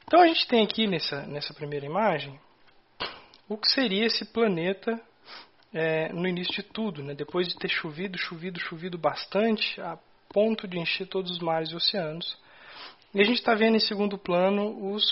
Então 0.06 0.22
a 0.22 0.28
gente 0.28 0.46
tem 0.46 0.62
aqui 0.62 0.88
nessa, 0.88 1.26
nessa 1.26 1.54
primeira 1.54 1.86
imagem 1.86 2.38
o 3.48 3.58
que 3.58 3.70
seria 3.72 4.06
esse 4.06 4.26
planeta 4.26 5.02
é, 5.74 6.12
no 6.12 6.28
início 6.28 6.54
de 6.54 6.64
tudo, 6.64 7.02
né? 7.02 7.14
depois 7.14 7.48
de 7.48 7.56
ter 7.56 7.70
chovido, 7.70 8.18
chovido, 8.18 8.60
chovido 8.60 8.98
bastante, 8.98 9.80
a 9.80 9.98
ponto 10.32 10.68
de 10.68 10.80
encher 10.80 11.08
todos 11.08 11.32
os 11.32 11.40
mares 11.40 11.72
e 11.72 11.76
oceanos. 11.76 12.38
E 13.14 13.22
a 13.22 13.24
gente 13.24 13.38
está 13.38 13.54
vendo 13.54 13.76
em 13.76 13.80
segundo 13.80 14.18
plano 14.18 14.94
os 14.94 15.04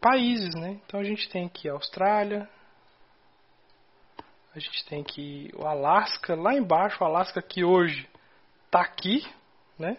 países, 0.00 0.54
né? 0.54 0.80
Então 0.86 1.00
a 1.00 1.04
gente 1.04 1.28
tem 1.28 1.46
aqui 1.46 1.68
a 1.68 1.72
Austrália, 1.72 2.48
a 4.54 4.58
gente 4.58 4.84
tem 4.84 5.00
aqui 5.00 5.50
o 5.56 5.66
Alasca, 5.66 6.34
lá 6.34 6.54
embaixo, 6.54 7.02
o 7.02 7.06
Alasca 7.06 7.40
que 7.42 7.64
hoje 7.64 8.08
está 8.66 8.82
aqui, 8.82 9.26
né? 9.78 9.96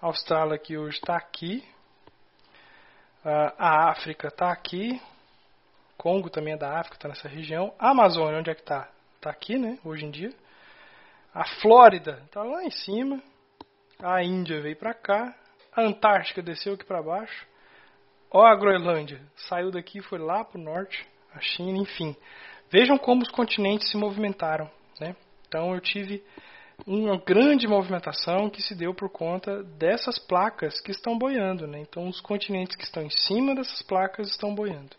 A 0.00 0.06
Austrália 0.06 0.58
que 0.58 0.76
hoje 0.76 0.96
está 0.96 1.16
aqui, 1.16 1.62
a 3.24 3.90
África 3.90 4.28
está 4.28 4.50
aqui, 4.50 5.00
Congo 6.02 6.28
também 6.28 6.54
é 6.54 6.56
da 6.56 6.80
África, 6.80 6.96
está 6.96 7.08
nessa 7.08 7.28
região. 7.28 7.72
A 7.78 7.90
Amazônia, 7.90 8.40
onde 8.40 8.50
é 8.50 8.54
que 8.56 8.62
está? 8.62 8.88
Está 9.14 9.30
aqui, 9.30 9.56
né? 9.56 9.78
Hoje 9.84 10.04
em 10.04 10.10
dia. 10.10 10.34
A 11.32 11.44
Flórida 11.60 12.20
está 12.26 12.42
lá 12.42 12.64
em 12.64 12.72
cima. 12.72 13.22
A 14.02 14.22
Índia 14.22 14.60
veio 14.60 14.76
para 14.76 14.92
cá. 14.92 15.34
A 15.74 15.82
Antártica 15.82 16.42
desceu 16.42 16.74
aqui 16.74 16.84
para 16.84 17.02
baixo. 17.02 17.46
Ó 18.30 18.44
a 18.44 18.54
Groenlândia, 18.56 19.20
saiu 19.48 19.70
daqui 19.70 20.00
foi 20.02 20.18
lá 20.18 20.44
para 20.44 20.58
o 20.58 20.62
norte. 20.62 21.06
A 21.34 21.40
China, 21.40 21.78
enfim. 21.78 22.16
Vejam 22.70 22.98
como 22.98 23.22
os 23.22 23.30
continentes 23.30 23.90
se 23.90 23.96
movimentaram, 23.96 24.68
né? 25.00 25.14
Então 25.46 25.74
eu 25.74 25.80
tive 25.80 26.24
uma 26.86 27.16
grande 27.16 27.68
movimentação 27.68 28.50
que 28.50 28.62
se 28.62 28.74
deu 28.74 28.94
por 28.94 29.08
conta 29.08 29.62
dessas 29.62 30.18
placas 30.18 30.80
que 30.80 30.90
estão 30.90 31.16
boiando. 31.16 31.66
Né? 31.66 31.80
Então, 31.80 32.08
os 32.08 32.20
continentes 32.20 32.74
que 32.76 32.84
estão 32.84 33.02
em 33.02 33.10
cima 33.10 33.54
dessas 33.54 33.82
placas 33.82 34.28
estão 34.28 34.54
boiando. 34.54 34.96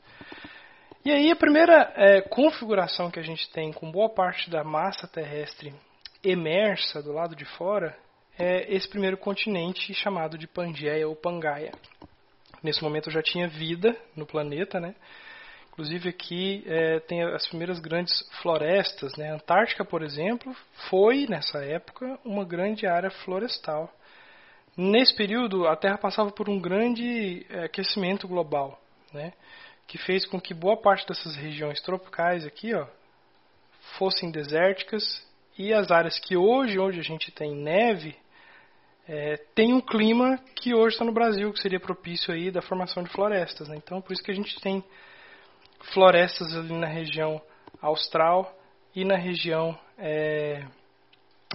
E 1.03 1.11
aí, 1.11 1.29
a 1.31 1.35
primeira 1.35 1.91
é, 1.95 2.21
configuração 2.21 3.11
que 3.11 3.19
a 3.19 3.23
gente 3.23 3.51
tem 3.51 3.73
com 3.73 3.91
boa 3.91 4.09
parte 4.09 4.49
da 4.49 4.63
massa 4.63 5.07
terrestre 5.07 5.73
emersa 6.23 7.03
do 7.03 7.11
lado 7.11 7.35
de 7.35 7.43
fora 7.43 7.97
é 8.37 8.73
esse 8.73 8.87
primeiro 8.87 9.17
continente 9.17 9.93
chamado 9.93 10.37
de 10.37 10.47
Pangeia 10.47 11.07
ou 11.07 11.15
Pangaia. 11.15 11.71
Nesse 12.61 12.81
momento 12.81 13.11
já 13.11 13.21
tinha 13.21 13.47
vida 13.47 13.95
no 14.15 14.25
planeta, 14.25 14.79
né? 14.79 14.95
Inclusive 15.73 16.09
aqui 16.09 16.63
é, 16.67 16.99
tem 16.99 17.23
as 17.23 17.47
primeiras 17.47 17.79
grandes 17.79 18.13
florestas. 18.41 19.15
Né? 19.15 19.31
A 19.31 19.35
Antártica, 19.35 19.83
por 19.83 20.03
exemplo, 20.03 20.55
foi, 20.89 21.25
nessa 21.27 21.65
época, 21.65 22.19
uma 22.23 22.45
grande 22.45 22.85
área 22.85 23.09
florestal. 23.09 23.91
Nesse 24.77 25.15
período, 25.15 25.67
a 25.67 25.75
Terra 25.75 25.97
passava 25.97 26.31
por 26.31 26.47
um 26.47 26.59
grande 26.59 27.45
é, 27.49 27.65
aquecimento 27.65 28.27
global, 28.27 28.79
né? 29.11 29.33
que 29.87 29.97
fez 29.97 30.25
com 30.25 30.39
que 30.39 30.53
boa 30.53 30.77
parte 30.77 31.07
dessas 31.07 31.35
regiões 31.35 31.81
tropicais 31.81 32.45
aqui 32.45 32.73
ó, 32.73 32.85
fossem 33.97 34.31
desérticas 34.31 35.03
e 35.57 35.73
as 35.73 35.91
áreas 35.91 36.19
que 36.19 36.37
hoje, 36.37 36.79
onde 36.79 36.99
a 36.99 37.03
gente 37.03 37.31
tem 37.31 37.55
neve, 37.55 38.15
é, 39.07 39.37
tem 39.53 39.73
um 39.73 39.81
clima 39.81 40.37
que 40.55 40.73
hoje 40.73 40.95
está 40.95 41.05
no 41.05 41.11
Brasil, 41.11 41.51
que 41.51 41.61
seria 41.61 41.79
propício 41.79 42.33
aí 42.33 42.49
da 42.49 42.61
formação 42.61 43.03
de 43.03 43.11
florestas. 43.11 43.67
Né? 43.67 43.75
Então, 43.77 44.01
por 44.01 44.13
isso 44.13 44.23
que 44.23 44.31
a 44.31 44.35
gente 44.35 44.59
tem 44.61 44.83
florestas 45.93 46.55
ali 46.55 46.73
na 46.73 46.87
região 46.87 47.41
austral 47.81 48.57
e 48.95 49.03
na 49.03 49.17
região 49.17 49.77
é, 49.97 50.65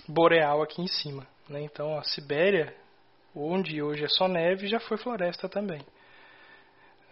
boreal 0.07 0.62
aqui 0.62 0.83
em 0.83 0.87
cima. 0.87 1.26
Né? 1.49 1.62
Então 1.62 1.99
a 1.99 2.02
Sibéria, 2.02 2.75
onde 3.35 3.83
hoje 3.83 4.05
é 4.05 4.09
só 4.09 4.28
neve, 4.28 4.67
já 4.67 4.81
foi 4.81 4.99
floresta 4.99 5.49
também. 5.49 5.81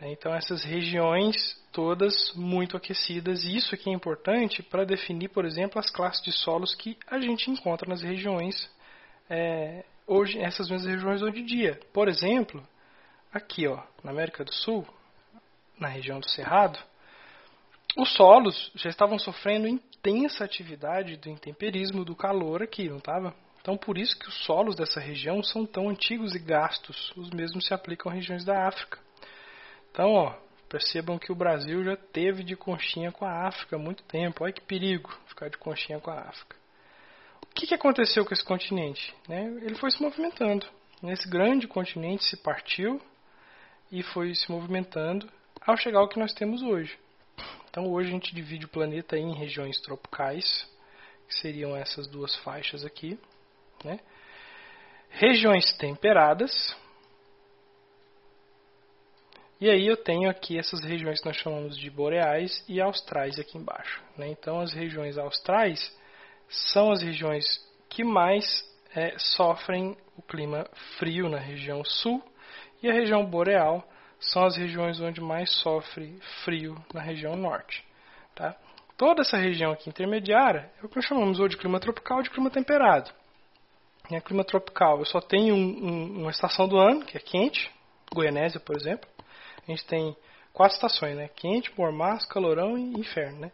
Então 0.03 0.35
essas 0.35 0.63
regiões 0.63 1.35
todas 1.73 2.15
muito 2.35 2.77
aquecidas, 2.77 3.45
e 3.45 3.57
isso 3.57 3.75
aqui 3.75 3.89
é 3.89 3.93
importante 3.93 4.63
para 4.63 4.85
definir, 4.85 5.29
por 5.29 5.45
exemplo, 5.45 5.79
as 5.79 5.91
classes 5.91 6.23
de 6.23 6.33
solos 6.33 6.75
que 6.75 6.99
a 7.07 7.19
gente 7.19 7.51
encontra 7.51 7.89
nas 7.89 8.03
regiões 8.03 8.71
é, 9.29 9.85
hoje, 10.07 10.39
essas 10.39 10.71
mesmas 10.71 10.91
regiões 10.91 11.23
hoje 11.23 11.41
em 11.41 11.45
dia. 11.45 11.81
Por 11.93 12.09
exemplo, 12.09 12.67
aqui 13.33 13.67
ó, 13.67 13.83
na 14.03 14.11
América 14.11 14.45
do 14.45 14.53
Sul, 14.53 14.87
na 15.79 15.89
região 15.89 16.21
do 16.21 16.29
Cerrado, 16.29 16.79
os 17.97 18.13
solos 18.15 18.71
já 18.75 18.91
estavam 18.91 19.19
sofrendo 19.19 19.67
intensa 19.67 20.45
atividade 20.45 21.17
do 21.17 21.31
intemperismo, 21.31 22.05
do 22.05 22.15
calor 22.15 22.63
aqui, 22.63 22.89
não 22.89 22.99
estava? 22.99 23.35
Então, 23.61 23.77
por 23.77 23.99
isso 23.99 24.17
que 24.17 24.29
os 24.29 24.45
solos 24.45 24.77
dessa 24.77 25.01
região 25.01 25.43
são 25.43 25.67
tão 25.67 25.89
antigos 25.89 26.35
e 26.35 26.39
gastos. 26.39 27.13
Os 27.17 27.31
mesmos 27.31 27.67
se 27.67 27.75
aplicam 27.75 28.13
a 28.13 28.15
regiões 28.15 28.45
da 28.45 28.69
África. 28.69 28.99
Então, 29.91 30.13
ó, 30.13 30.35
percebam 30.69 31.19
que 31.19 31.33
o 31.33 31.35
Brasil 31.35 31.83
já 31.83 31.97
teve 31.97 32.45
de 32.45 32.55
conchinha 32.55 33.11
com 33.11 33.25
a 33.25 33.49
África 33.49 33.75
há 33.75 33.79
muito 33.79 34.05
tempo. 34.05 34.45
Olha 34.45 34.53
que 34.53 34.61
perigo 34.61 35.11
ficar 35.27 35.49
de 35.49 35.57
conchinha 35.59 35.99
com 35.99 36.11
a 36.11 36.21
África. 36.21 36.57
Que, 37.57 37.67
que 37.67 37.75
aconteceu 37.75 38.23
com 38.27 38.35
esse 38.35 38.45
continente? 38.45 39.15
Né? 39.27 39.47
Ele 39.63 39.75
foi 39.77 39.91
se 39.91 40.03
movimentando. 40.03 40.67
Esse 41.05 41.27
grande 41.27 41.67
continente 41.67 42.23
se 42.25 42.37
partiu 42.37 43.01
e 43.91 44.03
foi 44.03 44.35
se 44.35 44.51
movimentando 44.53 45.27
ao 45.67 45.75
chegar 45.75 46.01
ao 46.01 46.09
que 46.09 46.19
nós 46.19 46.35
temos 46.35 46.63
hoje. 46.63 46.99
Então 47.71 47.91
hoje 47.91 48.11
a 48.11 48.13
gente 48.13 48.35
divide 48.35 48.67
o 48.67 48.69
planeta 48.69 49.17
em 49.17 49.35
regiões 49.35 49.81
tropicais, 49.81 50.69
que 51.27 51.35
seriam 51.37 51.75
essas 51.75 52.07
duas 52.07 52.37
faixas 52.37 52.85
aqui, 52.85 53.19
né? 53.83 54.01
regiões 55.09 55.73
temperadas, 55.79 56.77
e 59.59 59.71
aí 59.71 59.87
eu 59.87 59.97
tenho 59.97 60.29
aqui 60.29 60.59
essas 60.59 60.85
regiões 60.85 61.21
que 61.21 61.27
nós 61.27 61.37
chamamos 61.37 61.79
de 61.79 61.89
boreais 61.91 62.63
e 62.69 62.79
austrais 62.81 63.39
aqui 63.39 63.57
embaixo. 63.57 64.03
Né? 64.17 64.29
Então 64.29 64.61
as 64.61 64.75
regiões 64.75 65.17
austrais 65.17 65.91
são 66.49 66.91
as 66.91 67.03
regiões 67.03 67.45
que 67.89 68.05
mais 68.05 68.45
é, 68.95 69.15
sofrem 69.19 69.97
o 70.17 70.23
clima 70.23 70.67
frio 70.99 71.29
na 71.29 71.39
região 71.39 71.85
sul 71.85 72.23
e 72.83 72.89
a 72.89 72.93
região 72.93 73.25
boreal 73.25 73.87
são 74.19 74.45
as 74.45 74.57
regiões 74.57 75.01
onde 75.01 75.21
mais 75.21 75.51
sofre 75.61 76.19
frio 76.45 76.77
na 76.93 77.01
região 77.01 77.37
norte. 77.37 77.85
Tá? 78.35 78.57
Toda 78.97 79.23
essa 79.23 79.37
região 79.37 79.73
aqui 79.73 79.91
intermediária 79.91 80.71
é 80.81 80.87
o 80.87 80.89
que 80.89 80.97
nós 80.97 81.05
chamamos 81.05 81.39
ou 81.39 81.49
de 81.49 81.57
clima 81.57 81.79
tropical 81.79 82.19
ou 82.19 82.23
de 82.23 82.31
clima 82.31 82.51
temperado. 82.51 83.11
Em 84.11 84.21
clima 84.21 84.45
tropical 84.45 84.99
eu 84.99 85.05
só 85.05 85.21
tenho 85.21 85.55
um, 85.55 85.59
um, 85.59 86.21
uma 86.23 86.31
estação 86.31 86.67
do 86.67 86.79
ano, 86.79 87.05
que 87.05 87.17
é 87.17 87.21
quente, 87.21 87.71
Goianésia, 88.15 88.61
por 88.61 88.77
exemplo. 88.77 89.09
A 89.67 89.71
gente 89.71 89.85
tem 89.85 90.17
quatro 90.53 90.77
estações, 90.77 91.17
né? 91.17 91.29
Quente, 91.29 91.73
mormaço, 91.77 92.29
calorão 92.29 92.79
e 92.79 92.99
inferno, 92.99 93.41
né? 93.41 93.53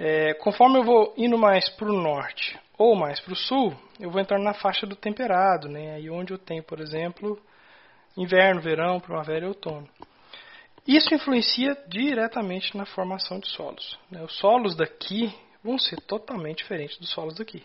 É, 0.00 0.32
conforme 0.34 0.78
eu 0.78 0.84
vou 0.84 1.12
indo 1.16 1.36
mais 1.36 1.68
para 1.70 1.90
o 1.90 1.92
norte 1.92 2.56
ou 2.78 2.94
mais 2.94 3.18
para 3.18 3.32
o 3.32 3.36
sul, 3.36 3.74
eu 3.98 4.08
vou 4.08 4.20
entrar 4.20 4.38
na 4.38 4.54
faixa 4.54 4.86
do 4.86 4.94
temperado, 4.94 5.68
né? 5.68 5.96
Aí 5.96 6.08
onde 6.08 6.32
eu 6.32 6.38
tenho, 6.38 6.62
por 6.62 6.78
exemplo, 6.78 7.36
inverno, 8.16 8.60
verão, 8.60 9.00
primavera 9.00 9.44
e 9.44 9.48
outono. 9.48 9.88
Isso 10.86 11.12
influencia 11.12 11.76
diretamente 11.88 12.76
na 12.76 12.86
formação 12.86 13.40
de 13.40 13.48
solos. 13.48 13.98
Né? 14.08 14.22
Os 14.22 14.38
solos 14.38 14.76
daqui 14.76 15.34
vão 15.64 15.76
ser 15.76 16.00
totalmente 16.02 16.58
diferentes 16.58 16.96
dos 16.98 17.10
solos 17.10 17.34
daqui. 17.34 17.64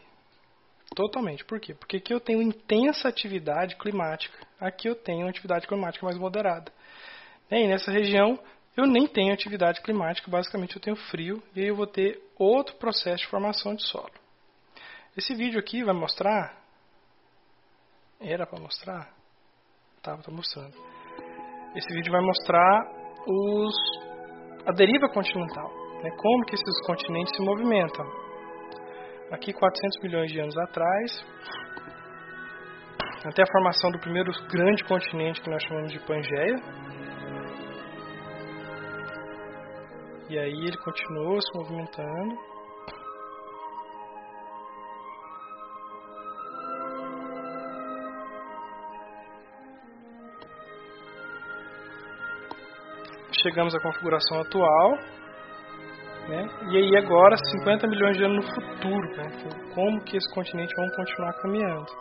Totalmente. 0.96 1.46
Por 1.46 1.60
quê? 1.60 1.76
Porque 1.76 1.98
aqui 1.98 2.12
eu 2.12 2.20
tenho 2.20 2.42
intensa 2.42 3.08
atividade 3.08 3.76
climática. 3.76 4.38
Aqui 4.60 4.90
eu 4.90 4.96
tenho 4.96 5.28
atividade 5.28 5.68
climática 5.68 6.04
mais 6.04 6.18
moderada. 6.18 6.72
E 7.52 7.68
nessa 7.68 7.92
região 7.92 8.40
eu 8.76 8.88
nem 8.88 9.08
tenho 9.08 9.34
atividade 9.34 9.82
climática, 9.82 10.30
basicamente 10.30 10.76
eu 10.76 10.82
tenho 10.82 10.96
frio 10.96 11.42
e 11.56 11.62
aí 11.62 11.68
eu 11.68 11.76
vou 11.76 11.88
ter 11.88 12.20
outro 12.38 12.76
processo 12.78 13.24
de 13.24 13.30
formação 13.30 13.76
de 13.76 13.84
solo. 13.84 14.12
Esse 15.16 15.36
vídeo 15.36 15.60
aqui 15.60 15.84
vai 15.84 15.94
mostrar. 15.94 16.58
Era 18.20 18.48
para 18.48 18.60
mostrar? 18.60 19.14
Estava 19.98 20.24
tá, 20.24 20.32
mostrando. 20.32 20.74
Esse 21.76 21.94
vídeo 21.94 22.12
vai 22.12 22.22
mostrar 22.22 22.82
os, 23.28 23.76
a 24.66 24.72
deriva 24.72 25.08
continental, 25.10 25.70
né? 26.04 26.10
como 26.18 26.46
que 26.46 26.56
esses 26.56 26.86
continentes 26.86 27.36
se 27.36 27.44
movimentam. 27.44 28.06
Aqui 29.32 29.54
400 29.54 30.02
milhões 30.04 30.32
de 30.32 30.40
anos 30.40 30.58
atrás, 30.58 31.26
até 33.26 33.44
a 33.44 33.52
formação 33.52 33.92
do 33.92 34.00
primeiro 34.00 34.32
grande 34.50 34.84
continente 34.84 35.42
que 35.42 35.50
nós 35.50 35.64
chamamos 35.64 35.92
de 35.92 36.00
Pangeia. 36.00 36.56
E 40.30 40.40
aí 40.40 40.54
ele 40.54 40.78
continuou 40.78 41.42
se 41.42 41.58
movimentando. 41.58 42.54
Chegamos 53.42 53.76
à 53.76 53.80
configuração 53.82 54.40
atual. 54.40 54.92
Né? 56.30 56.48
E 56.72 56.78
aí 56.78 56.96
agora, 56.96 57.36
50 57.36 57.86
milhões 57.88 58.18
de 58.18 58.24
anos 58.24 58.46
no 58.46 58.56
futuro, 58.56 59.18
né? 59.18 59.30
como 59.76 60.02
que 60.06 60.16
esse 60.16 60.34
continente 60.34 60.74
vai 60.74 60.90
continuar 60.96 61.34
caminhando. 61.42 61.92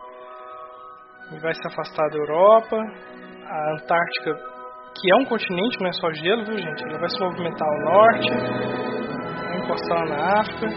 Ele 1.28 1.40
vai 1.40 1.52
se 1.54 1.66
afastar 1.66 2.08
da 2.08 2.16
Europa, 2.16 2.76
a 2.76 3.72
Antártica, 3.72 4.51
que 4.94 5.10
é 5.10 5.16
um 5.16 5.24
continente, 5.24 5.78
não 5.80 5.88
é 5.88 5.92
só 5.92 6.12
gelo, 6.12 6.44
viu 6.44 6.58
gente? 6.58 6.84
Ele 6.84 6.98
vai 6.98 7.08
se 7.08 7.20
movimentar 7.20 7.68
ao 7.68 7.80
norte, 7.80 8.30
vai 9.48 9.58
encostar 9.58 10.08
na 10.08 10.40
África. 10.40 10.68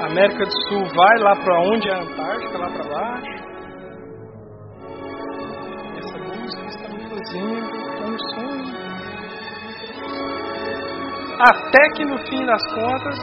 A 0.00 0.06
América 0.06 0.44
do 0.44 0.68
Sul 0.68 0.84
vai 0.94 1.18
lá 1.20 1.36
para 1.36 1.60
onde 1.60 1.88
é 1.88 1.92
a 1.92 2.02
Antártica, 2.02 2.58
lá 2.58 2.70
para 2.70 2.84
baixo. 2.84 3.44
Essa 5.98 6.18
música 6.18 6.66
está 6.66 6.88
me 6.88 7.08
fazendo 7.08 7.84
um 8.04 8.18
sonho. 8.34 8.74
Até 11.40 11.88
que 11.96 12.04
no 12.04 12.18
fim 12.26 12.44
das 12.44 12.62
contas 12.74 13.18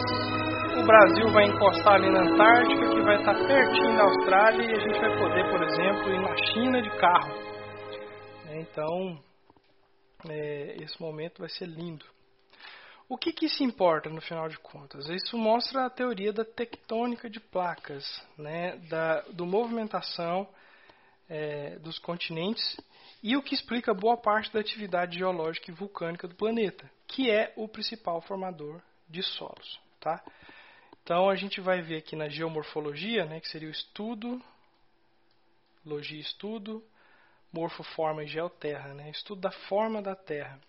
o 0.82 0.86
Brasil 0.86 1.32
vai 1.32 1.46
encostar 1.46 1.94
ali 1.94 2.10
na 2.10 2.22
Antártica, 2.22 2.90
que 2.90 3.02
vai 3.02 3.20
estar 3.20 3.36
pertinho 3.36 3.96
da 3.96 4.04
Austrália, 4.04 4.66
e 4.66 4.74
a 4.74 4.80
gente 4.80 5.00
vai 5.00 5.16
poder, 5.20 5.50
por 5.52 5.64
exemplo, 5.64 6.12
ir 6.12 6.20
na 6.20 6.36
China 6.48 6.82
de 6.82 6.90
carro. 6.98 7.34
Então, 8.50 9.24
é, 10.28 10.78
esse 10.82 11.00
momento 11.00 11.40
vai 11.40 11.50
ser 11.50 11.68
lindo. 11.68 12.04
O 13.08 13.16
que, 13.16 13.32
que 13.32 13.46
importa 13.64 14.10
no 14.10 14.22
final 14.22 14.50
de 14.50 14.58
contas? 14.58 15.08
Isso 15.10 15.38
mostra 15.38 15.86
a 15.86 15.90
teoria 15.90 16.34
da 16.34 16.44
tectônica 16.44 17.30
de 17.30 17.40
placas, 17.40 18.04
né, 18.36 18.78
da 18.90 19.22
do 19.34 19.46
movimentação 19.46 20.48
é, 21.30 21.78
dos 21.80 22.00
continentes 22.00 22.78
e 23.22 23.38
o 23.38 23.44
que 23.44 23.54
explica 23.54 23.94
boa 23.94 24.18
parte 24.18 24.52
da 24.52 24.60
atividade 24.60 25.20
geológica 25.20 25.70
e 25.70 25.76
vulcânica 25.76 26.28
do 26.28 26.36
planeta, 26.36 26.90
que 27.08 27.30
é 27.30 27.54
o 27.56 27.68
principal 27.68 28.20
formador 28.22 28.82
de 29.08 29.22
solos. 29.22 29.80
Tá? 30.00 30.24
Então 31.04 31.30
a 31.30 31.36
gente 31.36 31.60
vai 31.60 31.82
ver 31.82 31.98
aqui 31.98 32.16
na 32.16 32.30
geomorfologia, 32.30 33.26
né, 33.26 33.40
que 33.40 33.50
seria 33.50 33.68
o 33.68 33.72
estudo, 33.72 34.42
logia 35.86 36.20
estudo, 36.20 36.84
morfoforma 37.52 38.24
e 38.24 38.28
geoterra, 38.28 38.94
né, 38.94 39.10
estudo 39.10 39.42
da 39.42 39.52
forma 39.52 40.02
da 40.02 40.16
Terra. 40.16 40.60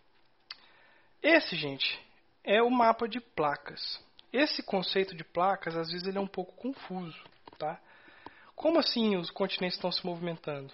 Esse, 1.23 1.55
gente, 1.55 2.01
é 2.43 2.63
o 2.63 2.71
mapa 2.71 3.07
de 3.07 3.21
placas. 3.21 4.01
Esse 4.33 4.63
conceito 4.63 5.15
de 5.15 5.23
placas, 5.23 5.77
às 5.77 5.91
vezes, 5.91 6.07
ele 6.07 6.19
é 6.19 6.21
um 6.21 6.27
pouco 6.27 6.55
confuso, 6.57 7.23
tá? 7.59 7.79
Como 8.57 8.79
assim 8.79 9.17
os 9.17 9.31
continentes 9.31 9.77
estão 9.77 9.93
se 9.93 10.05
movimentando? 10.05 10.73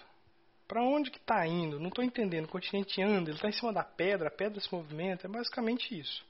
Para 0.67 0.83
onde 0.83 1.09
que 1.09 1.17
está 1.17 1.45
indo? 1.47 1.79
Não 1.79 1.89
estou 1.89 2.03
entendendo. 2.03 2.45
O 2.45 2.49
continente 2.49 3.01
anda, 3.01 3.29
ele 3.29 3.37
está 3.37 3.49
em 3.49 3.53
cima 3.53 3.73
da 3.73 3.83
pedra, 3.83 4.27
a 4.27 4.31
pedra 4.31 4.59
se 4.59 4.71
movimenta. 4.71 5.25
É 5.25 5.29
basicamente 5.29 5.99
isso. 5.99 6.23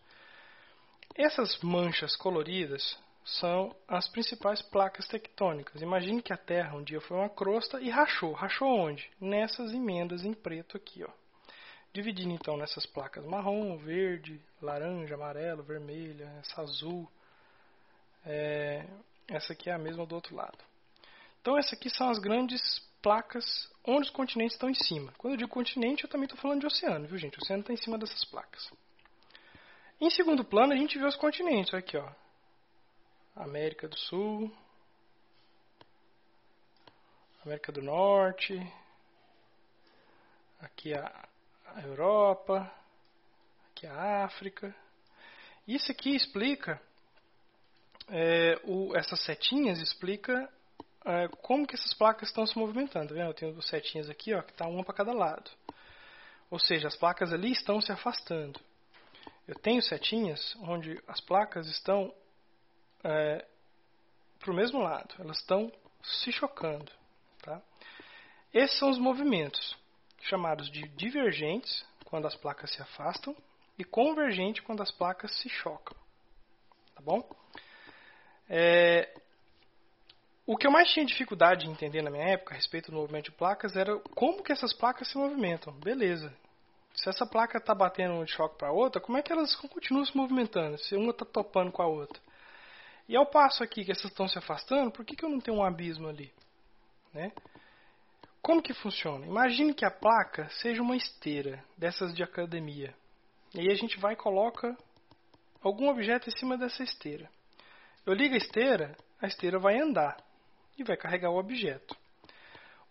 Essas 1.16 1.60
manchas 1.62 2.16
coloridas 2.16 2.98
são 3.38 3.76
as 3.88 4.08
principais 4.10 4.62
placas 4.62 5.08
tectônicas. 5.08 5.82
Imagine 5.82 6.22
que 6.22 6.34
a 6.34 6.38
Terra 6.38 6.76
um 6.76 6.84
dia 6.84 7.00
foi 7.02 7.18
uma 7.18 7.30
crosta 7.30 7.80
e 7.80 7.90
rachou. 7.90 8.34
Rachou 8.34 8.68
onde? 8.68 9.10
Nessas 9.20 9.72
emendas 9.72 10.24
em 10.24 10.34
preto 10.34 10.78
aqui, 10.78 11.04
ó. 11.04 11.10
Dividindo 11.94 12.34
então 12.34 12.56
nessas 12.58 12.86
placas 12.86 13.26
marrom, 13.26 13.78
verde, 13.78 14.40
laranja, 14.62 15.16
amarelo, 15.16 15.64
vermelha, 15.64 16.32
essa 16.40 16.62
azul. 16.62 17.10
É, 18.26 18.86
essa 19.28 19.54
aqui 19.54 19.70
é 19.70 19.74
a 19.74 19.80
mesma 19.80 20.06
do 20.06 20.16
outro 20.16 20.36
lado. 20.36 20.58
Então 21.42 21.58
essas 21.58 21.74
aqui 21.74 21.90
são 21.90 22.10
as 22.10 22.20
grandes 22.20 22.62
placas 23.02 23.46
onde 23.86 24.08
os 24.08 24.10
continentes 24.10 24.56
estão 24.56 24.70
em 24.70 24.76
cima. 24.76 25.14
Quando 25.18 25.34
eu 25.34 25.38
digo 25.38 25.50
continente, 25.50 26.04
eu 26.04 26.10
também 26.10 26.26
estou 26.26 26.40
falando 26.40 26.62
de 26.62 26.68
oceano, 26.68 27.08
viu 27.08 27.18
gente? 27.18 27.38
O 27.38 27.42
oceano 27.42 27.62
está 27.62 27.74
em 27.74 27.78
cima 27.78 27.98
dessas 27.98 28.24
placas. 28.26 28.70
Em 30.02 30.10
segundo 30.10 30.46
plano, 30.46 30.74
a 30.74 30.78
gente 30.78 30.98
vê 30.98 31.06
os 31.06 31.16
continentes. 31.16 31.74
Aqui, 31.74 31.98
ó. 31.98 32.10
América 33.40 33.88
do 33.88 33.98
Sul, 33.98 34.52
América 37.46 37.72
do 37.72 37.82
Norte, 37.82 38.54
aqui 40.60 40.94
a, 40.94 41.30
Europa, 41.86 42.70
aqui 43.72 43.88
a 43.88 44.26
África. 44.26 44.76
Isso 45.66 45.90
aqui 45.90 46.14
explica, 46.14 46.82
é, 48.10 48.60
o, 48.66 48.94
essas 48.98 49.24
setinhas 49.24 49.80
explica 49.80 50.52
é, 51.06 51.30
como 51.42 51.66
que 51.66 51.76
essas 51.76 51.94
placas 51.94 52.28
estão 52.28 52.46
se 52.46 52.58
movimentando. 52.58 53.16
Tá? 53.16 53.22
Eu 53.22 53.34
tenho 53.34 53.54
duas 53.54 53.68
setinhas 53.70 54.10
aqui, 54.10 54.34
ó, 54.34 54.42
que 54.42 54.52
está 54.52 54.68
uma 54.68 54.84
para 54.84 54.96
cada 54.96 55.14
lado. 55.14 55.50
Ou 56.52 56.60
seja, 56.60 56.90
as 56.90 56.98
placas 56.98 57.32
ali 57.32 57.54
estão 57.54 57.80
se 57.80 57.90
afastando. 57.90 58.60
Eu 59.48 59.56
tenho 59.56 59.82
setinhas 59.82 60.58
onde 60.60 61.02
as 61.08 61.22
placas 61.22 61.68
estão 61.68 62.14
é, 63.04 63.46
para 64.40 64.52
o 64.52 64.56
mesmo 64.56 64.80
lado, 64.82 65.14
elas 65.20 65.38
estão 65.38 65.72
se 66.04 66.32
chocando. 66.32 66.92
Tá? 67.42 67.62
Esses 68.54 68.78
são 68.78 68.90
os 68.90 68.98
movimentos 68.98 69.78
chamados 70.22 70.70
de 70.70 70.88
divergentes, 70.90 71.86
quando 72.06 72.28
as 72.28 72.36
placas 72.36 72.72
se 72.72 72.82
afastam, 72.82 73.36
e 73.78 73.84
convergente, 73.84 74.62
quando 74.62 74.82
as 74.82 74.92
placas 74.92 75.34
se 75.40 75.50
chocam. 75.50 75.96
Tá 76.96 77.02
bom? 77.02 77.28
É, 78.50 79.10
o 80.46 80.58
que 80.58 80.66
eu 80.66 80.72
mais 80.72 80.92
tinha 80.92 81.06
dificuldade 81.06 81.66
de 81.66 81.72
entender 81.72 82.02
na 82.02 82.10
minha 82.10 82.28
época 82.30 82.54
a 82.54 82.58
respeito 82.58 82.90
do 82.90 82.98
movimento 82.98 83.26
de 83.26 83.32
placas 83.32 83.76
era 83.76 83.98
como 84.16 84.44
que 84.44 84.52
essas 84.52 84.74
placas 84.74 85.08
se 85.08 85.18
movimentam. 85.18 85.72
Beleza. 85.74 86.36
Se 86.96 87.08
essa 87.08 87.26
placa 87.26 87.60
está 87.60 87.76
batendo 87.76 88.26
de 88.26 88.32
choque 88.32 88.58
para 88.58 88.72
outra, 88.72 89.00
como 89.00 89.18
é 89.18 89.22
que 89.22 89.32
elas 89.32 89.56
continuam 89.56 90.04
se 90.04 90.18
movimentando? 90.18 90.78
Se 90.80 90.96
uma 90.96 91.12
está 91.12 91.24
topando 91.24 91.72
com 91.72 91.84
a 91.84 91.88
outra. 91.88 92.20
E 93.10 93.16
ao 93.16 93.26
passo 93.26 93.64
aqui 93.64 93.84
que 93.84 93.92
essas 93.92 94.12
estão 94.12 94.28
se 94.28 94.38
afastando, 94.38 94.92
por 94.92 95.04
que, 95.04 95.16
que 95.16 95.26
eu 95.26 95.30
não 95.30 95.40
tenho 95.40 95.58
um 95.58 95.64
abismo 95.64 96.08
ali? 96.08 96.32
Né? 97.12 97.32
Como 98.40 98.62
que 98.62 98.72
funciona? 98.72 99.26
Imagine 99.26 99.74
que 99.74 99.84
a 99.84 99.90
placa 99.90 100.48
seja 100.62 100.84
uma 100.84 100.96
esteira 100.96 101.66
dessas 101.76 102.14
de 102.14 102.22
academia. 102.22 102.94
E 103.56 103.62
aí 103.62 103.72
a 103.72 103.74
gente 103.74 104.00
vai 104.00 104.14
e 104.14 104.16
coloca 104.16 104.78
algum 105.60 105.90
objeto 105.90 106.30
em 106.30 106.38
cima 106.38 106.56
dessa 106.56 106.84
esteira. 106.84 107.28
Eu 108.06 108.14
ligo 108.14 108.36
a 108.36 108.38
esteira, 108.38 108.96
a 109.20 109.26
esteira 109.26 109.58
vai 109.58 109.80
andar 109.80 110.16
e 110.78 110.84
vai 110.84 110.96
carregar 110.96 111.32
o 111.32 111.40
objeto. 111.40 111.98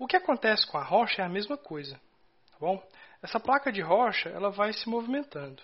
O 0.01 0.09
que 0.09 0.17
acontece 0.17 0.67
com 0.67 0.79
a 0.79 0.83
rocha 0.83 1.23
é 1.23 1.25
a 1.25 1.29
mesma 1.29 1.57
coisa, 1.57 1.95
tá 1.95 2.57
bom? 2.59 2.85
Essa 3.23 3.39
placa 3.39 3.71
de 3.71 3.81
rocha, 3.81 4.31
ela 4.31 4.51
vai 4.51 4.73
se 4.73 4.89
movimentando. 4.89 5.63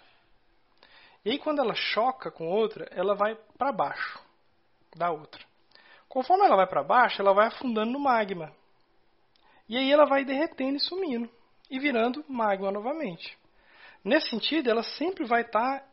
E 1.25 1.33
aí 1.33 1.39
quando 1.41 1.59
ela 1.59 1.75
choca 1.75 2.31
com 2.31 2.47
outra, 2.47 2.87
ela 2.93 3.17
vai 3.17 3.35
para 3.59 3.73
baixo 3.73 4.23
da 4.97 5.11
outra. 5.11 5.43
Conforme 6.09 6.45
ela 6.45 6.57
vai 6.57 6.67
para 6.67 6.83
baixo, 6.83 7.21
ela 7.21 7.35
vai 7.35 7.49
afundando 7.49 7.91
no 7.91 7.99
magma. 7.99 8.53
E 9.69 9.77
aí 9.77 9.91
ela 9.91 10.05
vai 10.05 10.25
derretendo 10.25 10.77
e 10.77 10.81
sumindo 10.81 11.29
e 11.71 11.79
virando 11.79 12.25
magma 12.29 12.71
novamente. 12.71 13.37
Nesse 14.05 14.29
sentido, 14.29 14.71
ela 14.71 14.83
sempre 14.83 15.25
vai 15.25 15.43
estar 15.43 15.81
tá 15.81 15.87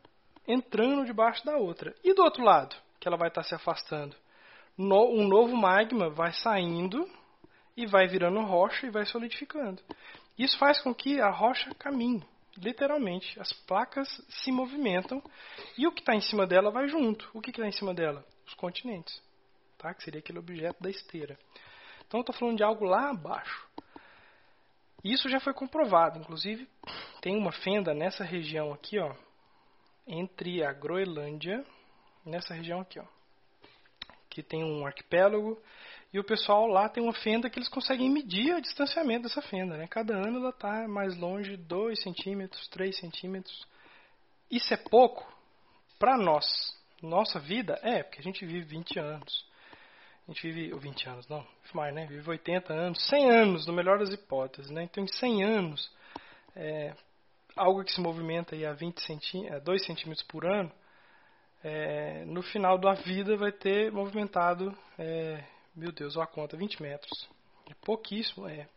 entrando 0.47 1.05
debaixo 1.05 1.45
da 1.45 1.57
outra. 1.57 1.95
E 2.03 2.13
do 2.13 2.21
outro 2.21 2.43
lado, 2.43 2.75
que 2.99 3.07
ela 3.07 3.17
vai 3.17 3.29
estar 3.29 3.41
tá 3.41 3.47
se 3.47 3.55
afastando, 3.55 4.15
no, 4.77 5.09
um 5.09 5.27
novo 5.27 5.55
magma 5.55 6.09
vai 6.09 6.33
saindo 6.33 7.09
e 7.75 7.85
vai 7.85 8.07
virando 8.07 8.41
rocha 8.41 8.85
e 8.85 8.91
vai 8.91 9.05
solidificando. 9.05 9.81
Isso 10.37 10.57
faz 10.57 10.81
com 10.81 10.93
que 10.93 11.21
a 11.21 11.29
rocha 11.29 11.73
caminhe, 11.75 12.23
literalmente. 12.57 13.39
As 13.39 13.51
placas 13.51 14.07
se 14.29 14.51
movimentam 14.51 15.21
e 15.77 15.87
o 15.87 15.91
que 15.91 16.01
está 16.01 16.15
em 16.15 16.21
cima 16.21 16.45
dela 16.45 16.71
vai 16.71 16.87
junto. 16.87 17.29
O 17.33 17.41
que 17.41 17.51
está 17.51 17.67
em 17.67 17.71
cima 17.71 17.93
dela? 17.93 18.25
Os 18.45 18.53
continentes, 18.53 19.21
tá? 19.77 19.93
que 19.93 20.03
seria 20.03 20.19
aquele 20.19 20.39
objeto 20.39 20.81
da 20.81 20.89
esteira. 20.89 21.37
Então 22.07 22.19
eu 22.19 22.21
estou 22.21 22.35
falando 22.35 22.57
de 22.57 22.63
algo 22.63 22.85
lá 22.85 23.09
abaixo. 23.09 23.67
Isso 25.03 25.29
já 25.29 25.39
foi 25.39 25.53
comprovado, 25.53 26.19
inclusive 26.19 26.67
tem 27.21 27.35
uma 27.35 27.51
fenda 27.51 27.93
nessa 27.93 28.23
região 28.23 28.71
aqui, 28.71 28.99
ó, 28.99 29.15
entre 30.05 30.63
a 30.63 30.71
Groenlândia, 30.73 31.65
nessa 32.25 32.53
região 32.53 32.81
aqui, 32.81 32.99
ó, 32.99 33.05
que 34.29 34.43
tem 34.43 34.63
um 34.63 34.85
arquipélago, 34.85 35.59
e 36.13 36.19
o 36.19 36.23
pessoal 36.23 36.67
lá 36.67 36.89
tem 36.89 37.01
uma 37.01 37.13
fenda 37.13 37.49
que 37.49 37.57
eles 37.57 37.69
conseguem 37.69 38.09
medir 38.09 38.53
o 38.55 38.61
distanciamento 38.61 39.23
dessa 39.23 39.41
fenda. 39.41 39.77
Né? 39.77 39.87
Cada 39.87 40.13
ano 40.15 40.39
ela 40.39 40.49
está 40.49 40.87
mais 40.87 41.17
longe 41.17 41.55
2 41.55 42.01
centímetros, 42.01 42.67
3 42.67 42.97
centímetros. 42.97 43.65
Isso 44.49 44.73
é 44.73 44.77
pouco 44.77 45.25
para 45.97 46.17
nós. 46.17 46.45
Nossa 47.01 47.39
vida 47.39 47.79
é, 47.81 48.03
porque 48.03 48.19
a 48.19 48.23
gente 48.23 48.45
vive 48.45 48.65
20 48.65 48.99
anos. 48.99 49.45
A 50.27 50.31
gente 50.31 50.51
vive, 50.51 50.73
ou 50.73 50.79
20 50.79 51.09
anos, 51.09 51.27
não, 51.27 51.45
mais, 51.73 51.93
né? 51.93 52.05
Vive 52.05 52.29
80 52.29 52.73
anos, 52.73 53.07
100 53.07 53.31
anos, 53.31 53.65
no 53.65 53.73
melhor 53.73 53.97
das 53.97 54.13
hipóteses, 54.13 54.69
né? 54.69 54.83
Então, 54.83 55.03
em 55.03 55.07
100 55.07 55.43
anos, 55.43 55.91
é, 56.55 56.93
algo 57.55 57.83
que 57.83 57.91
se 57.91 57.99
movimenta 57.99 58.55
aí 58.55 58.65
a 58.65 58.73
20 58.73 59.01
centí 59.01 59.47
a 59.49 59.59
2 59.59 59.85
centímetros 59.85 60.25
por 60.27 60.45
ano, 60.45 60.71
é, 61.63 62.23
no 62.25 62.41
final 62.41 62.77
da 62.77 62.93
vida 62.93 63.35
vai 63.37 63.51
ter 63.51 63.91
movimentado, 63.91 64.75
é, 64.97 65.43
meu 65.75 65.91
Deus, 65.91 66.15
olha 66.15 66.25
a 66.25 66.27
conta, 66.27 66.57
20 66.57 66.81
metros. 66.81 67.29
É 67.69 67.73
pouquíssimo, 67.85 68.47
é. 68.47 68.67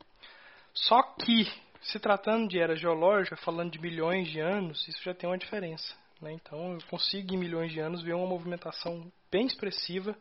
Só 0.73 1.03
que, 1.03 1.45
se 1.83 1.99
tratando 1.99 2.49
de 2.49 2.59
era 2.59 2.77
geológica, 2.77 3.37
falando 3.37 3.73
de 3.73 3.81
milhões 3.81 4.29
de 4.29 4.41
anos, 4.41 4.87
isso 4.89 5.03
já 5.03 5.15
tem 5.15 5.29
uma 5.29 5.39
diferença. 5.39 5.95
Né? 6.21 6.33
Então, 6.33 6.75
eu 6.75 6.79
consigo 6.89 7.35
em 7.35 7.39
milhões 7.39 7.73
de 7.73 7.81
anos 7.81 8.03
ver 8.03 8.15
uma 8.15 8.27
movimentação 8.27 9.11
bem 9.31 9.47
expressiva 9.47 10.17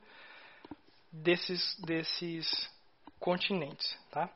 desses, 1.12 1.80
desses 1.82 2.48
continentes. 3.20 3.98
Tá? 4.12 4.30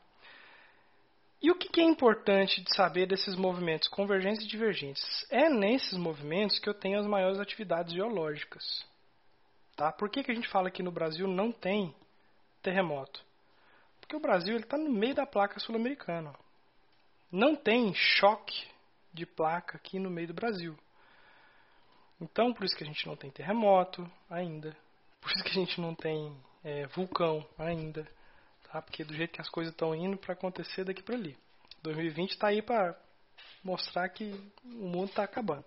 E 1.40 1.50
o 1.50 1.54
que 1.56 1.80
é 1.80 1.84
importante 1.84 2.60
de 2.60 2.74
saber 2.74 3.06
desses 3.06 3.36
movimentos 3.36 3.88
convergentes 3.88 4.44
e 4.44 4.48
divergentes? 4.48 5.04
É 5.30 5.48
nesses 5.48 5.96
movimentos 5.96 6.58
que 6.58 6.68
eu 6.68 6.74
tenho 6.74 6.98
as 6.98 7.06
maiores 7.06 7.38
atividades 7.38 7.92
geológicas. 7.92 8.84
Tá? 9.76 9.92
Por 9.92 10.10
que, 10.10 10.24
que 10.24 10.32
a 10.32 10.34
gente 10.34 10.48
fala 10.48 10.70
que 10.70 10.82
no 10.82 10.90
Brasil 10.90 11.28
não 11.28 11.52
tem 11.52 11.94
terremoto? 12.70 13.24
Porque 14.00 14.16
o 14.16 14.20
Brasil 14.20 14.56
está 14.56 14.76
no 14.76 14.90
meio 14.90 15.14
da 15.14 15.26
placa 15.26 15.60
sul-americana. 15.60 16.32
Não 17.30 17.54
tem 17.54 17.92
choque 17.94 18.66
de 19.12 19.26
placa 19.26 19.76
aqui 19.76 19.98
no 19.98 20.10
meio 20.10 20.28
do 20.28 20.34
Brasil. 20.34 20.78
Então, 22.20 22.52
por 22.52 22.64
isso 22.64 22.76
que 22.76 22.84
a 22.84 22.86
gente 22.86 23.06
não 23.06 23.16
tem 23.16 23.30
terremoto 23.30 24.10
ainda. 24.30 24.76
Por 25.20 25.30
isso 25.30 25.44
que 25.44 25.50
a 25.50 25.54
gente 25.64 25.80
não 25.80 25.94
tem 25.94 26.36
é, 26.64 26.86
vulcão 26.88 27.46
ainda 27.58 28.06
tá? 28.70 28.82
Porque 28.82 29.04
do 29.04 29.14
jeito 29.14 29.32
que 29.32 29.40
as 29.40 29.48
coisas 29.48 29.72
estão 29.72 29.94
indo 29.94 30.16
para 30.16 30.32
acontecer 30.32 30.84
daqui 30.84 31.02
para 31.02 31.14
ali. 31.14 31.36
2020 31.82 32.30
está 32.30 32.48
aí 32.48 32.62
para 32.62 32.96
mostrar 33.62 34.08
que 34.08 34.24
o 34.64 34.68
mundo 34.68 35.08
está 35.08 35.24
acabando. 35.24 35.64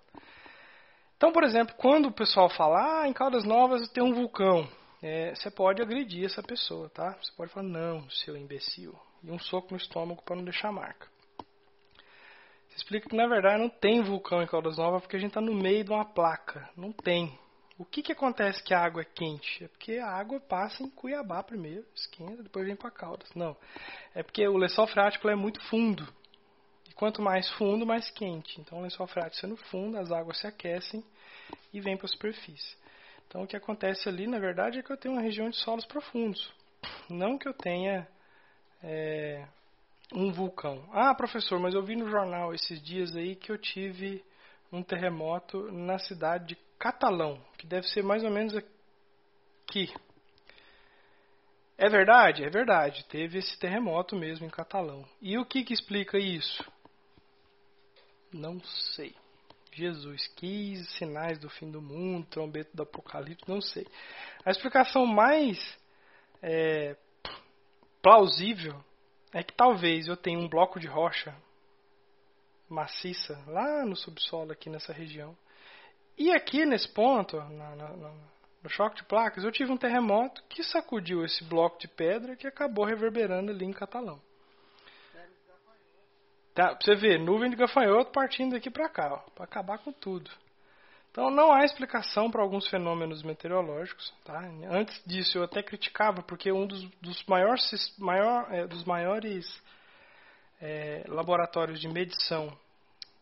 Então, 1.17 1.31
por 1.31 1.43
exemplo, 1.43 1.75
quando 1.77 2.07
o 2.07 2.11
pessoal 2.11 2.49
fala, 2.49 3.01
ah, 3.01 3.07
em 3.07 3.13
Caldas 3.13 3.43
Novas 3.43 3.87
tem 3.89 4.03
um 4.03 4.13
vulcão, 4.13 4.67
é, 5.01 5.33
você 5.33 5.49
pode 5.49 5.81
agredir 5.81 6.25
essa 6.25 6.43
pessoa, 6.43 6.89
tá? 6.89 7.17
Você 7.21 7.31
pode 7.35 7.51
falar, 7.51 7.67
não, 7.67 8.07
seu 8.09 8.37
imbecil, 8.37 8.97
e 9.23 9.31
um 9.31 9.39
soco 9.39 9.71
no 9.71 9.77
estômago 9.77 10.21
para 10.21 10.35
não 10.35 10.43
deixar 10.43 10.71
marca. 10.71 11.07
Você 12.67 12.77
explica 12.77 13.09
que 13.09 13.15
na 13.15 13.27
verdade 13.27 13.61
não 13.61 13.69
tem 13.69 14.01
vulcão 14.01 14.41
em 14.41 14.47
Caldas 14.47 14.77
Novas 14.77 15.01
porque 15.01 15.17
a 15.17 15.19
gente 15.19 15.31
está 15.31 15.41
no 15.41 15.53
meio 15.53 15.83
de 15.83 15.91
uma 15.91 16.05
placa. 16.05 16.69
Não 16.75 16.91
tem. 16.91 17.37
O 17.77 17.83
que, 17.83 18.03
que 18.03 18.11
acontece 18.11 18.63
que 18.63 18.73
a 18.73 18.79
água 18.79 19.01
é 19.01 19.05
quente? 19.05 19.63
É 19.63 19.67
porque 19.67 19.97
a 19.97 20.07
água 20.07 20.39
passa 20.39 20.83
em 20.83 20.89
Cuiabá 20.89 21.41
primeiro, 21.41 21.85
esquenta, 21.95 22.43
depois 22.43 22.65
vem 22.65 22.75
para 22.75 22.91
Caldas. 22.91 23.29
Não. 23.33 23.57
É 24.13 24.21
porque 24.21 24.47
o 24.47 24.55
lençol 24.55 24.87
freático 24.87 25.27
é 25.27 25.35
muito 25.35 25.59
fundo. 25.63 26.07
E 26.87 26.93
quanto 26.93 27.21
mais 27.21 27.49
fundo, 27.53 27.85
mais 27.85 28.09
quente. 28.11 28.61
Então 28.61 28.77
o 28.77 28.81
lençol 28.83 29.07
freático 29.07 29.41
sendo 29.41 29.57
fundo, 29.57 29.97
as 29.97 30.11
águas 30.11 30.37
se 30.37 30.47
aquecem 30.47 31.03
e 31.73 31.81
vêm 31.81 31.97
para 31.97 32.05
a 32.05 32.09
superfície. 32.09 32.77
Então 33.31 33.43
o 33.43 33.47
que 33.47 33.55
acontece 33.55 34.09
ali, 34.09 34.27
na 34.27 34.39
verdade, 34.39 34.79
é 34.79 34.83
que 34.83 34.91
eu 34.91 34.97
tenho 34.97 35.15
uma 35.15 35.21
região 35.21 35.49
de 35.49 35.55
solos 35.55 35.85
profundos. 35.85 36.53
Não 37.09 37.37
que 37.37 37.47
eu 37.47 37.53
tenha 37.53 38.05
é, 38.83 39.47
um 40.11 40.33
vulcão. 40.33 40.85
Ah, 40.91 41.15
professor, 41.15 41.57
mas 41.57 41.73
eu 41.73 41.81
vi 41.81 41.95
no 41.95 42.09
jornal 42.09 42.53
esses 42.53 42.83
dias 42.83 43.15
aí 43.15 43.37
que 43.37 43.49
eu 43.49 43.57
tive 43.57 44.21
um 44.69 44.83
terremoto 44.83 45.71
na 45.71 45.97
cidade 45.97 46.47
de 46.47 46.57
Catalão, 46.77 47.41
que 47.57 47.65
deve 47.65 47.87
ser 47.87 48.03
mais 48.03 48.21
ou 48.21 48.29
menos 48.29 48.53
aqui. 48.53 49.93
É 51.77 51.87
verdade? 51.87 52.43
É 52.43 52.49
verdade. 52.49 53.05
Teve 53.05 53.39
esse 53.39 53.57
terremoto 53.57 54.13
mesmo 54.13 54.45
em 54.45 54.49
Catalão. 54.49 55.07
E 55.21 55.37
o 55.37 55.45
que, 55.45 55.63
que 55.63 55.73
explica 55.73 56.19
isso? 56.19 56.69
Não 58.33 58.59
sei. 58.93 59.15
Jesus, 59.71 60.27
que 60.35 60.75
sinais 60.97 61.39
do 61.39 61.49
fim 61.49 61.71
do 61.71 61.81
mundo, 61.81 62.27
trombeta 62.27 62.69
do 62.73 62.83
apocalipse, 62.83 63.47
não 63.47 63.61
sei. 63.61 63.87
A 64.45 64.51
explicação 64.51 65.05
mais 65.05 65.57
é, 66.41 66.95
plausível 68.01 68.83
é 69.33 69.43
que 69.43 69.53
talvez 69.53 70.07
eu 70.07 70.17
tenha 70.17 70.39
um 70.39 70.49
bloco 70.49 70.79
de 70.79 70.87
rocha 70.87 71.35
maciça 72.69 73.41
lá 73.47 73.85
no 73.85 73.95
subsolo 73.95 74.51
aqui 74.51 74.69
nessa 74.69 74.93
região 74.93 75.37
e 76.17 76.31
aqui 76.31 76.65
nesse 76.65 76.87
ponto, 76.87 77.35
no 78.61 78.69
choque 78.69 78.97
de 78.97 79.03
placas, 79.05 79.43
eu 79.43 79.51
tive 79.51 79.71
um 79.71 79.77
terremoto 79.77 80.43
que 80.47 80.63
sacudiu 80.63 81.25
esse 81.25 81.43
bloco 81.43 81.79
de 81.79 81.87
pedra 81.87 82.35
que 82.35 82.45
acabou 82.45 82.85
reverberando 82.85 83.51
ali 83.51 83.65
em 83.65 83.73
Catalão. 83.73 84.21
Tá, 86.53 86.75
pra 86.75 86.77
você 86.81 86.95
ver, 86.95 87.19
nuvem 87.19 87.49
de 87.49 87.55
gafanhoto 87.55 88.11
partindo 88.11 88.51
daqui 88.51 88.69
para 88.69 88.89
cá, 88.89 89.17
para 89.33 89.45
acabar 89.45 89.77
com 89.79 89.91
tudo. 89.91 90.29
Então 91.11 91.29
não 91.29 91.51
há 91.51 91.65
explicação 91.65 92.31
para 92.31 92.41
alguns 92.41 92.67
fenômenos 92.69 93.21
meteorológicos. 93.23 94.13
Tá? 94.23 94.39
Antes 94.69 95.01
disso 95.05 95.37
eu 95.37 95.43
até 95.43 95.61
criticava, 95.61 96.21
porque 96.23 96.51
um 96.51 96.65
dos, 96.65 96.83
dos 97.01 97.23
maiores, 97.25 97.95
maior, 97.97 98.47
é, 98.53 98.65
dos 98.65 98.83
maiores 98.85 99.45
é, 100.61 101.03
laboratórios 101.07 101.79
de 101.79 101.87
medição 101.87 102.57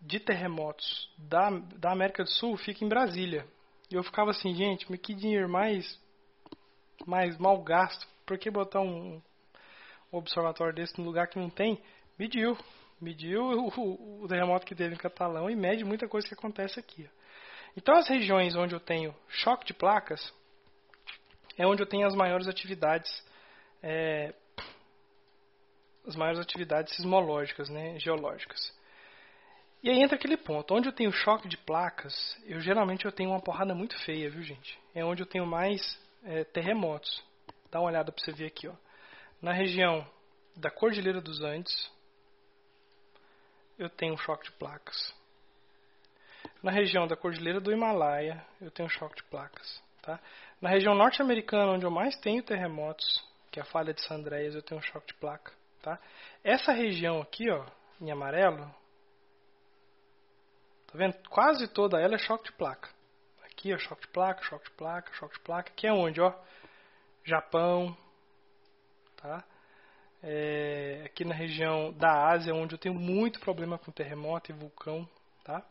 de 0.02 0.20
terremotos 0.20 1.10
da, 1.18 1.50
da 1.78 1.92
América 1.92 2.24
do 2.24 2.30
Sul 2.30 2.56
fica 2.58 2.86
em 2.86 2.90
Brasília. 2.90 3.46
E 3.92 3.96
eu 3.96 4.04
ficava 4.04 4.32
assim, 4.32 4.54
gente, 4.54 4.86
mas 4.90 5.00
que 5.00 5.16
dinheiro 5.16 5.50
mais, 5.50 6.00
mais 7.08 7.38
mal 7.38 7.62
gasto. 7.64 8.08
Por 8.26 8.38
que 8.38 8.52
botar 8.52 8.82
um, 8.82 9.22
um 10.14 10.18
observatório 10.18 10.76
desse 10.76 10.98
no 11.00 11.06
lugar 11.06 11.28
que 11.28 11.40
não 11.40 11.50
tem? 11.50 11.82
Mediu. 12.18 12.56
Mediu 13.00 13.44
o, 13.44 14.24
o, 14.24 14.28
terremoto 14.28 14.66
que 14.66 14.76
teve 14.76 14.94
em 14.94 14.98
Catalão 14.98 15.50
e 15.50 15.56
mede 15.56 15.86
muita 15.86 16.08
coisa 16.08 16.28
que 16.28 16.34
acontece 16.34 16.80
aqui. 16.80 17.10
Então, 17.78 17.96
as 17.96 18.10
regiões 18.10 18.56
onde 18.56 18.76
eu 18.76 18.80
tenho 18.80 19.16
choque 19.28 19.66
de 19.66 19.74
placas 19.74 20.34
é 21.58 21.66
onde 21.66 21.82
eu 21.82 21.88
tenho 21.88 22.06
as 22.06 22.16
maiores 22.16 22.48
atividades, 22.48 23.10
é, 23.82 24.34
as 26.06 26.16
maiores 26.16 26.40
atividades 26.40 26.96
sismológicas, 26.96 27.70
né, 27.70 27.98
geológicas. 28.00 28.60
E 29.82 29.90
aí 29.90 30.02
entra 30.02 30.18
aquele 30.18 30.36
ponto, 30.36 30.74
onde 30.74 30.90
eu 30.90 30.94
tenho 30.94 31.12
choque 31.12 31.48
de 31.48 31.56
placas, 31.56 32.38
eu 32.46 32.60
geralmente 32.60 33.06
eu 33.06 33.12
tenho 33.14 33.30
uma 33.30 33.42
porrada 33.42 33.74
muito 33.74 33.98
feia, 34.04 34.30
viu 34.30 34.44
gente? 34.44 34.78
É 34.94 35.06
onde 35.06 35.24
eu 35.24 35.26
tenho 35.26 35.46
mais 35.46 35.98
é, 36.24 36.44
terremotos. 36.44 37.24
Dá 37.72 37.80
uma 37.80 37.88
olhada 37.88 38.12
para 38.12 38.22
você 38.22 38.34
ver 38.34 38.48
aqui, 38.48 38.68
ó. 38.68 38.74
Na 39.42 39.54
região 39.54 40.06
da 40.54 40.70
Cordilheira 40.70 41.22
dos 41.22 41.42
Andes, 41.42 41.90
eu 43.80 43.90
tenho 43.90 44.16
choque 44.18 44.46
de 44.46 44.52
placas. 44.52 45.16
Na 46.62 46.72
região 46.72 47.08
da 47.08 47.16
Cordilheira 47.16 47.60
do 47.60 47.72
Himalaia, 47.72 48.46
eu 48.62 48.70
tenho 48.70 48.90
choque 48.90 49.16
de 49.16 49.24
placas. 49.24 49.82
Tá? 50.02 50.20
Na 50.62 50.70
região 50.70 50.94
norte-americana, 50.94 51.72
onde 51.72 51.86
eu 51.86 51.92
mais 51.92 52.16
tenho 52.18 52.44
terremotos, 52.44 53.24
que 53.52 53.60
é 53.60 53.64
a 53.64 53.66
falha 53.66 53.94
de 53.94 54.02
Sandreias, 54.06 54.54
eu 54.54 54.62
tenho 54.62 54.82
choque 54.82 55.08
de 55.08 55.14
placa. 55.16 55.52
Tá? 55.82 55.98
Essa 56.44 56.74
região 56.74 57.22
aqui, 57.22 57.50
ó, 57.50 57.66
em 58.00 58.12
amarelo, 58.12 58.70
Tá 60.92 60.98
vendo? 60.98 61.16
Quase 61.30 61.68
toda 61.68 62.02
ela 62.02 62.16
é 62.16 62.18
choque 62.18 62.46
de 62.46 62.52
placa. 62.54 62.90
Aqui, 63.44 63.74
ó, 63.74 63.78
choque 63.78 64.02
de 64.02 64.08
placa, 64.08 64.42
choque 64.44 64.70
de 64.70 64.76
placa, 64.76 65.14
choque 65.14 65.36
de 65.36 65.42
placa. 65.42 65.70
Aqui 65.70 65.86
é 65.86 65.94
onde, 65.94 66.20
ó? 66.20 66.34
Japão, 67.24 67.96
tá? 69.18 69.44
É, 70.22 71.04
aqui 71.06 71.24
na 71.24 71.34
região 71.34 71.94
da 71.94 72.30
Ásia, 72.30 72.54
onde 72.54 72.76
eu 72.76 72.80
tenho 72.80 72.96
muito 72.96 73.40
problema 73.40 73.78
com 73.78 73.92
terremoto 73.92 74.52
e 74.52 74.56
vulcão, 74.56 75.08
tá? 75.44 75.64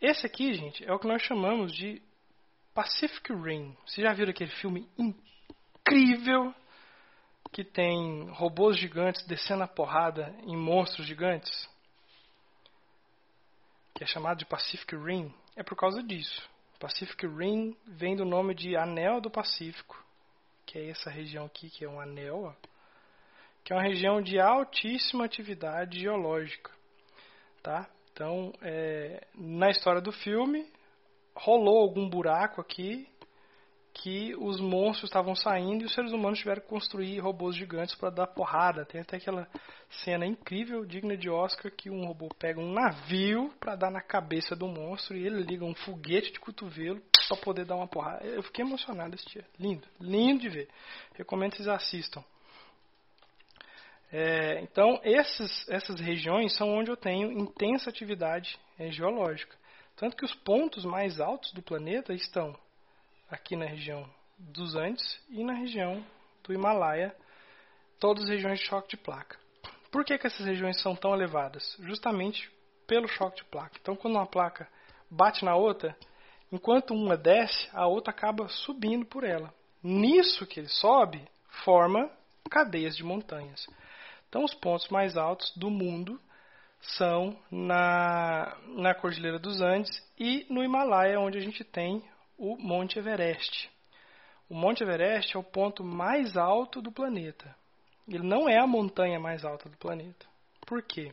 Esse 0.00 0.26
aqui, 0.26 0.52
gente, 0.54 0.84
é 0.84 0.92
o 0.92 0.98
que 0.98 1.06
nós 1.06 1.22
chamamos 1.22 1.72
de 1.72 2.02
Pacific 2.74 3.32
Rim. 3.32 3.76
Vocês 3.86 4.06
já 4.06 4.12
viram 4.12 4.30
aquele 4.30 4.50
filme 4.52 4.88
incrível 4.98 6.54
que 7.52 7.64
tem 7.64 8.28
robôs 8.30 8.76
gigantes 8.76 9.24
descendo 9.26 9.62
a 9.62 9.68
porrada 9.68 10.34
em 10.44 10.56
monstros 10.56 11.06
gigantes? 11.06 11.68
que 13.98 14.04
é 14.04 14.06
chamado 14.06 14.38
de 14.38 14.46
Pacific 14.46 14.94
Rim, 14.94 15.34
é 15.56 15.62
por 15.64 15.76
causa 15.76 16.00
disso. 16.00 16.48
Pacific 16.78 17.26
Rim 17.26 17.76
vem 17.84 18.14
do 18.14 18.24
nome 18.24 18.54
de 18.54 18.76
Anel 18.76 19.20
do 19.20 19.28
Pacífico, 19.28 20.00
que 20.64 20.78
é 20.78 20.90
essa 20.90 21.10
região 21.10 21.46
aqui, 21.46 21.68
que 21.68 21.84
é 21.84 21.88
um 21.88 22.00
anel, 22.00 22.44
ó, 22.44 22.68
que 23.68 23.74
é 23.74 23.76
uma 23.76 23.82
região 23.82 24.22
de 24.22 24.40
altíssima 24.40 25.26
atividade 25.26 26.00
geológica. 26.00 26.70
Tá? 27.62 27.86
Então, 28.10 28.50
é, 28.62 29.26
na 29.34 29.68
história 29.68 30.00
do 30.00 30.10
filme, 30.10 30.66
rolou 31.34 31.82
algum 31.82 32.08
buraco 32.08 32.62
aqui 32.62 33.06
que 33.92 34.34
os 34.36 34.58
monstros 34.58 35.10
estavam 35.10 35.34
saindo 35.34 35.82
e 35.82 35.84
os 35.84 35.92
seres 35.92 36.12
humanos 36.12 36.38
tiveram 36.38 36.62
que 36.62 36.68
construir 36.68 37.18
robôs 37.18 37.54
gigantes 37.54 37.94
para 37.94 38.08
dar 38.08 38.26
porrada. 38.28 38.86
Tem 38.86 39.02
até 39.02 39.18
aquela 39.18 39.46
cena 40.02 40.24
incrível, 40.24 40.86
digna 40.86 41.14
de 41.14 41.28
Oscar, 41.28 41.70
que 41.70 41.90
um 41.90 42.06
robô 42.06 42.30
pega 42.38 42.58
um 42.58 42.72
navio 42.72 43.52
para 43.60 43.76
dar 43.76 43.90
na 43.90 44.00
cabeça 44.00 44.56
do 44.56 44.66
monstro 44.66 45.14
e 45.14 45.26
ele 45.26 45.42
liga 45.42 45.66
um 45.66 45.74
foguete 45.74 46.32
de 46.32 46.40
cotovelo 46.40 47.02
para 47.28 47.36
poder 47.36 47.66
dar 47.66 47.76
uma 47.76 47.86
porrada. 47.86 48.24
Eu 48.24 48.42
fiquei 48.42 48.64
emocionado 48.64 49.14
esse 49.14 49.28
dia. 49.28 49.44
Lindo, 49.60 49.86
lindo 50.00 50.40
de 50.40 50.48
ver. 50.48 50.68
Recomendo 51.12 51.50
que 51.50 51.58
vocês 51.58 51.68
assistam. 51.68 52.24
É, 54.10 54.60
então, 54.62 55.00
esses, 55.04 55.68
essas 55.68 56.00
regiões 56.00 56.56
são 56.56 56.70
onde 56.70 56.90
eu 56.90 56.96
tenho 56.96 57.30
intensa 57.30 57.90
atividade 57.90 58.58
é 58.78 58.90
geológica. 58.90 59.56
Tanto 59.96 60.16
que 60.16 60.24
os 60.24 60.34
pontos 60.34 60.84
mais 60.84 61.20
altos 61.20 61.52
do 61.52 61.60
planeta 61.60 62.14
estão 62.14 62.56
aqui 63.30 63.56
na 63.56 63.66
região 63.66 64.08
dos 64.38 64.74
Andes 64.74 65.20
e 65.28 65.42
na 65.44 65.52
região 65.52 66.04
do 66.44 66.54
Himalaia, 66.54 67.14
todas 67.98 68.28
regiões 68.28 68.60
de 68.60 68.66
choque 68.66 68.90
de 68.90 68.96
placa. 68.96 69.36
Por 69.90 70.04
que, 70.04 70.16
que 70.16 70.26
essas 70.26 70.46
regiões 70.46 70.80
são 70.80 70.94
tão 70.94 71.12
elevadas? 71.14 71.76
Justamente 71.80 72.50
pelo 72.86 73.08
choque 73.08 73.38
de 73.38 73.44
placa. 73.44 73.76
Então, 73.80 73.96
quando 73.96 74.14
uma 74.14 74.26
placa 74.26 74.68
bate 75.10 75.44
na 75.44 75.56
outra, 75.56 75.96
enquanto 76.52 76.94
uma 76.94 77.16
desce, 77.16 77.68
a 77.72 77.86
outra 77.86 78.10
acaba 78.10 78.48
subindo 78.48 79.04
por 79.04 79.24
ela. 79.24 79.52
Nisso 79.82 80.46
que 80.46 80.60
ele 80.60 80.68
sobe, 80.68 81.26
forma 81.64 82.10
cadeias 82.50 82.96
de 82.96 83.04
montanhas. 83.04 83.66
Então, 84.28 84.44
os 84.44 84.54
pontos 84.54 84.88
mais 84.88 85.16
altos 85.16 85.52
do 85.56 85.70
mundo 85.70 86.20
são 86.80 87.36
na, 87.50 88.56
na 88.66 88.94
Cordilheira 88.94 89.38
dos 89.38 89.60
Andes 89.60 89.90
e 90.18 90.46
no 90.50 90.62
Himalaia, 90.62 91.18
onde 91.18 91.38
a 91.38 91.40
gente 91.40 91.64
tem 91.64 92.04
o 92.36 92.56
Monte 92.56 92.98
Everest. 92.98 93.70
O 94.48 94.54
Monte 94.54 94.82
Everest 94.82 95.36
é 95.36 95.38
o 95.38 95.42
ponto 95.42 95.82
mais 95.82 96.36
alto 96.36 96.80
do 96.80 96.92
planeta. 96.92 97.54
Ele 98.06 98.22
não 98.22 98.48
é 98.48 98.58
a 98.58 98.66
montanha 98.66 99.18
mais 99.18 99.44
alta 99.44 99.68
do 99.68 99.76
planeta. 99.76 100.26
Por 100.66 100.82
quê? 100.82 101.12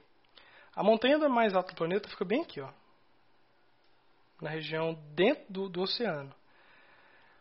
A 0.76 0.84
montanha 0.84 1.18
mais 1.30 1.54
alta 1.54 1.74
do 1.74 1.78
planeta 1.78 2.10
fica 2.10 2.26
bem 2.26 2.42
aqui, 2.42 2.62
ó, 2.62 2.70
na 4.42 4.50
região 4.50 4.94
dentro 5.14 5.46
do, 5.50 5.70
do 5.70 5.82
oceano. 5.82 6.34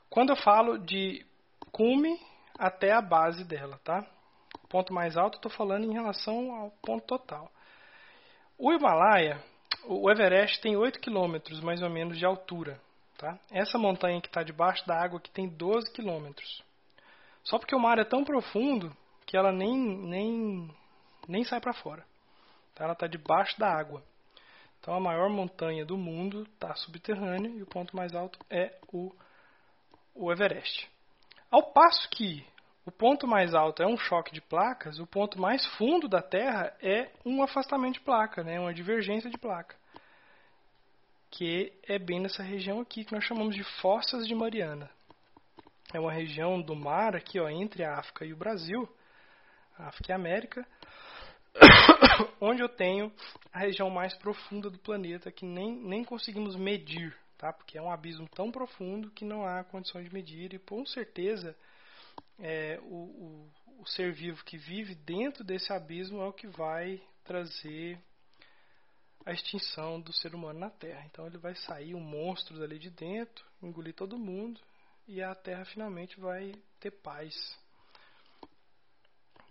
Quando 0.09 0.31
eu 0.31 0.37
falo 0.37 0.79
de 0.79 1.27
cume 1.73 2.19
até 2.57 2.93
a 2.93 3.01
base 3.01 3.45
dela, 3.45 3.81
tá? 3.85 4.07
Ponto 4.75 4.93
mais 4.93 5.17
alto, 5.17 5.37
estou 5.37 5.53
falando 5.53 5.85
em 5.85 5.93
relação 5.93 6.53
ao 6.53 6.73
ponto 6.83 7.07
total. 7.07 7.49
O 8.59 8.73
Himalaia, 8.73 9.41
o 9.85 10.11
Everest 10.11 10.61
tem 10.61 10.77
8 10.77 10.99
quilômetros 10.99 11.61
mais 11.61 11.81
ou 11.81 11.89
menos 11.89 12.19
de 12.19 12.27
altura. 12.27 12.81
Tá? 13.17 13.39
Essa 13.53 13.79
montanha 13.79 14.21
que 14.21 14.27
está 14.27 14.43
debaixo 14.43 14.85
da 14.85 15.01
água 15.01 15.21
aqui 15.21 15.31
tem 15.31 15.49
12 15.49 15.93
quilômetros. 15.93 16.61
Só 17.45 17.57
porque 17.57 17.77
o 17.77 17.79
mar 17.79 18.01
é 18.01 18.05
tão 18.05 18.25
profundo 18.25 18.93
que 19.25 19.37
ela 19.37 19.53
nem, 19.53 19.79
nem, 19.79 20.69
nem 21.29 21.45
sai 21.45 21.61
para 21.61 21.73
fora. 21.73 22.05
Tá? 22.75 22.83
Ela 22.83 22.95
está 22.95 23.07
debaixo 23.07 23.57
da 23.61 23.69
água. 23.69 24.03
Então 24.81 24.93
a 24.93 24.99
maior 24.99 25.31
montanha 25.31 25.87
do 25.87 25.97
mundo 25.97 26.49
está 26.53 26.75
subterrânea 26.75 27.49
e 27.49 27.63
o 27.63 27.67
ponto 27.67 27.95
mais 27.95 28.13
alto 28.13 28.41
é 28.51 28.77
o, 28.93 29.15
o 30.17 30.33
Everest. 30.33 30.91
Ao 31.49 31.63
passo 31.63 32.11
que 32.11 32.45
o 32.87 32.93
ponto 32.93 33.27
mais 33.27 33.55
alto 33.55 33.83
é 33.83 33.87
um 33.87 33.97
choque 33.97 34.33
de 34.33 34.43
placas, 34.43 34.99
o 34.99 35.07
ponto 35.07 35.41
mais 35.41 35.65
fundo 35.77 36.07
da 36.07 36.21
Terra 36.21 36.77
é 36.83 37.11
um 37.25 37.43
afastamento 37.43 37.95
de 37.95 38.01
placa, 38.01 38.45
né? 38.45 38.61
uma 38.61 38.75
divergência 38.75 39.31
de 39.31 39.39
placa. 39.39 39.75
Que 41.31 41.73
é 41.89 41.99
bem 41.99 42.21
nessa 42.21 42.43
região 42.43 42.81
aqui 42.81 43.05
que 43.05 43.13
nós 43.13 43.25
chamamos 43.25 43.55
de 43.55 43.65
Fossas 43.81 44.27
de 44.27 44.35
Mariana. 44.35 44.91
É 45.93 45.99
uma 45.99 46.13
região 46.13 46.61
do 46.61 46.77
mar 46.77 47.17
aqui, 47.17 47.41
ó, 47.41 47.49
entre 47.49 47.85
a 47.85 47.99
África 47.99 48.25
e 48.25 48.33
o 48.33 48.37
Brasil, 48.37 48.89
África 49.79 50.13
e 50.13 50.15
América, 50.15 50.67
onde 52.41 52.63
eu 52.63 52.69
tenho 52.69 53.11
a 53.53 53.61
região 53.61 53.89
mais 53.89 54.15
profunda 54.17 54.69
do 54.69 54.79
planeta 54.79 55.33
que 55.33 55.47
nem, 55.47 55.75
nem 55.75 56.05
conseguimos 56.05 56.55
medir, 56.55 57.17
tá? 57.39 57.53
Porque 57.53 57.79
é 57.79 57.83
um 57.83 57.91
abismo 57.91 58.29
tão 58.29 58.51
profundo 58.51 59.11
que 59.11 59.25
não 59.25 59.47
há 59.47 59.65
condições 59.65 60.05
de 60.05 60.15
medir 60.15 60.53
e 60.53 60.59
com 60.59 60.85
certeza 60.85 61.57
é, 62.39 62.79
o, 62.83 62.95
o, 62.95 63.53
o 63.81 63.87
ser 63.87 64.13
vivo 64.13 64.45
que 64.45 64.57
vive 64.57 64.95
dentro 64.95 65.45
desse 65.45 65.73
abismo 65.73 66.21
é 66.21 66.27
o 66.27 66.33
que 66.33 66.47
vai 66.47 67.03
trazer 67.25 67.99
a 69.25 69.33
extinção 69.33 70.01
do 70.01 70.13
ser 70.13 70.35
humano 70.35 70.59
na 70.59 70.71
Terra. 70.71 71.05
Então 71.07 71.27
ele 71.27 71.39
vai 71.39 71.55
sair 71.55 71.95
um 71.95 72.01
monstro 72.01 72.59
dali 72.59 72.79
de 72.79 72.91
dentro, 72.91 73.45
engolir 73.63 73.95
todo 73.95 74.19
mundo 74.19 74.61
e 75.07 75.23
a 75.23 75.35
Terra 75.35 75.65
finalmente 75.65 76.19
vai 76.21 76.53
ter 76.81 76.91
paz. 76.91 77.35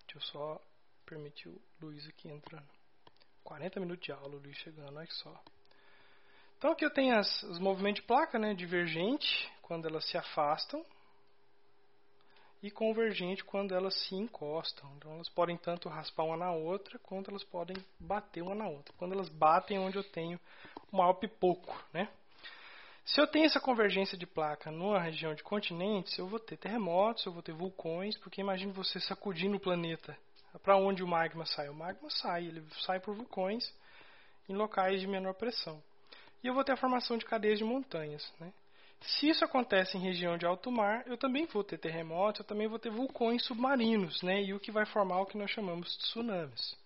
Deixa 0.06 0.18
eu 0.18 0.22
só 0.22 0.62
permitir 1.06 1.50
o 1.50 1.62
Luiz 1.82 2.08
aqui 2.08 2.30
entrando. 2.30 2.68
40 3.44 3.80
minutos 3.80 4.06
de 4.06 4.12
aula, 4.12 4.36
o 4.36 4.40
Luiz 4.40 4.58
chegando, 4.58 4.96
olha 4.96 5.08
só. 5.12 5.44
Então 6.58 6.72
aqui 6.72 6.86
eu 6.86 6.94
tenho 6.94 7.18
as, 7.18 7.44
os 7.44 7.60
movimentos 7.60 8.02
de 8.02 8.08
placa, 8.08 8.40
né, 8.40 8.54
divergente, 8.54 9.52
quando 9.62 9.88
elas 9.88 10.08
se 10.10 10.18
afastam, 10.18 10.86
e 12.64 12.72
convergente 12.72 13.44
quando 13.44 13.76
elas 13.76 13.94
se 13.94 14.16
encostam. 14.16 14.90
Então 14.96 15.14
elas 15.16 15.28
podem 15.28 15.58
tanto 15.58 15.90
raspar 15.90 16.24
uma 16.24 16.38
na 16.38 16.52
outra, 16.54 16.98
quanto 17.00 17.30
elas 17.30 17.44
podem 17.44 17.76
bater 18.00 18.42
uma 18.42 18.56
na 18.56 18.68
outra. 18.68 18.94
Quando 18.98 19.12
elas 19.12 19.28
batem 19.28 19.78
onde 19.78 19.98
eu 19.98 20.04
tenho 20.04 20.40
o 20.90 20.98
maior 20.98 21.14
pipoco, 21.14 21.78
né? 21.94 22.08
Se 23.06 23.20
eu 23.20 23.28
tenho 23.28 23.46
essa 23.46 23.60
convergência 23.60 24.18
de 24.18 24.26
placa 24.26 24.72
numa 24.72 24.98
região 24.98 25.36
de 25.36 25.44
continentes, 25.44 26.18
eu 26.18 26.26
vou 26.26 26.40
ter 26.40 26.56
terremotos, 26.56 27.26
eu 27.26 27.34
vou 27.34 27.44
ter 27.44 27.52
vulcões, 27.52 28.18
porque 28.18 28.40
imagine 28.40 28.72
você 28.72 28.98
sacudindo 29.02 29.58
o 29.58 29.60
planeta. 29.60 30.18
Para 30.64 30.78
onde 30.78 31.04
o 31.04 31.08
magma 31.08 31.46
sai? 31.46 31.68
O 31.68 31.74
magma 31.74 32.10
sai, 32.10 32.46
ele 32.46 32.64
sai 32.86 33.02
por 33.02 33.14
vulcões 33.14 33.70
em 34.48 34.54
locais 34.54 35.02
de 35.02 35.08
menor 35.08 35.34
pressão. 35.34 35.84
E 36.42 36.48
eu 36.48 36.54
vou 36.54 36.64
ter 36.64 36.72
a 36.72 36.78
formação 36.78 37.18
de 37.18 37.26
cadeias 37.26 37.58
de 37.58 37.66
montanhas, 37.66 38.32
né? 38.40 38.54
Se 39.02 39.28
isso 39.28 39.44
acontece 39.44 39.98
em 39.98 40.02
região 40.02 40.38
de 40.38 40.46
alto 40.46 40.72
mar, 40.72 41.04
eu 41.08 41.18
também 41.18 41.46
vou 41.46 41.64
ter 41.64 41.78
terremotos, 41.78 42.40
eu 42.40 42.46
também 42.46 42.68
vou 42.68 42.80
ter 42.80 42.90
vulcões 42.90 43.46
submarinos, 43.46 44.22
né? 44.22 44.42
E 44.42 44.54
o 44.54 44.60
que 44.60 44.72
vai 44.72 44.86
formar 44.86 45.20
o 45.20 45.26
que 45.26 45.38
nós 45.38 45.52
chamamos 45.52 45.92
de 45.92 45.98
tsunamis. 46.00 46.78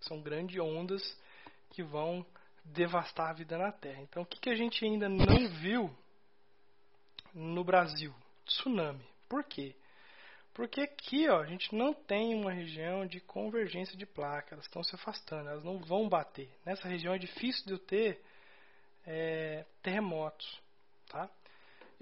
São 0.00 0.20
grandes 0.20 0.60
ondas 0.60 1.02
que 1.70 1.82
vão 1.82 2.24
devastar 2.64 3.30
a 3.30 3.32
vida 3.32 3.58
na 3.58 3.72
Terra. 3.72 4.00
Então, 4.02 4.22
o 4.22 4.26
que, 4.26 4.40
que 4.40 4.50
a 4.50 4.54
gente 4.54 4.84
ainda 4.84 5.08
não 5.08 5.48
viu 5.60 5.90
no 7.34 7.64
Brasil? 7.64 8.14
Tsunami. 8.46 9.04
Por 9.28 9.44
quê? 9.44 9.74
Porque 10.54 10.82
aqui 10.82 11.28
ó, 11.28 11.40
a 11.40 11.46
gente 11.46 11.74
não 11.74 11.92
tem 11.92 12.34
uma 12.34 12.52
região 12.52 13.04
de 13.04 13.20
convergência 13.20 13.96
de 13.96 14.06
placas, 14.06 14.52
elas 14.52 14.64
estão 14.66 14.84
se 14.84 14.94
afastando, 14.94 15.48
elas 15.48 15.64
não 15.64 15.78
vão 15.78 16.08
bater. 16.08 16.48
Nessa 16.64 16.86
região 16.86 17.12
é 17.12 17.18
difícil 17.18 17.66
de 17.66 17.72
eu 17.72 17.78
ter 17.78 18.22
é, 19.04 19.66
terremotos. 19.82 20.62
Tá? 21.08 21.28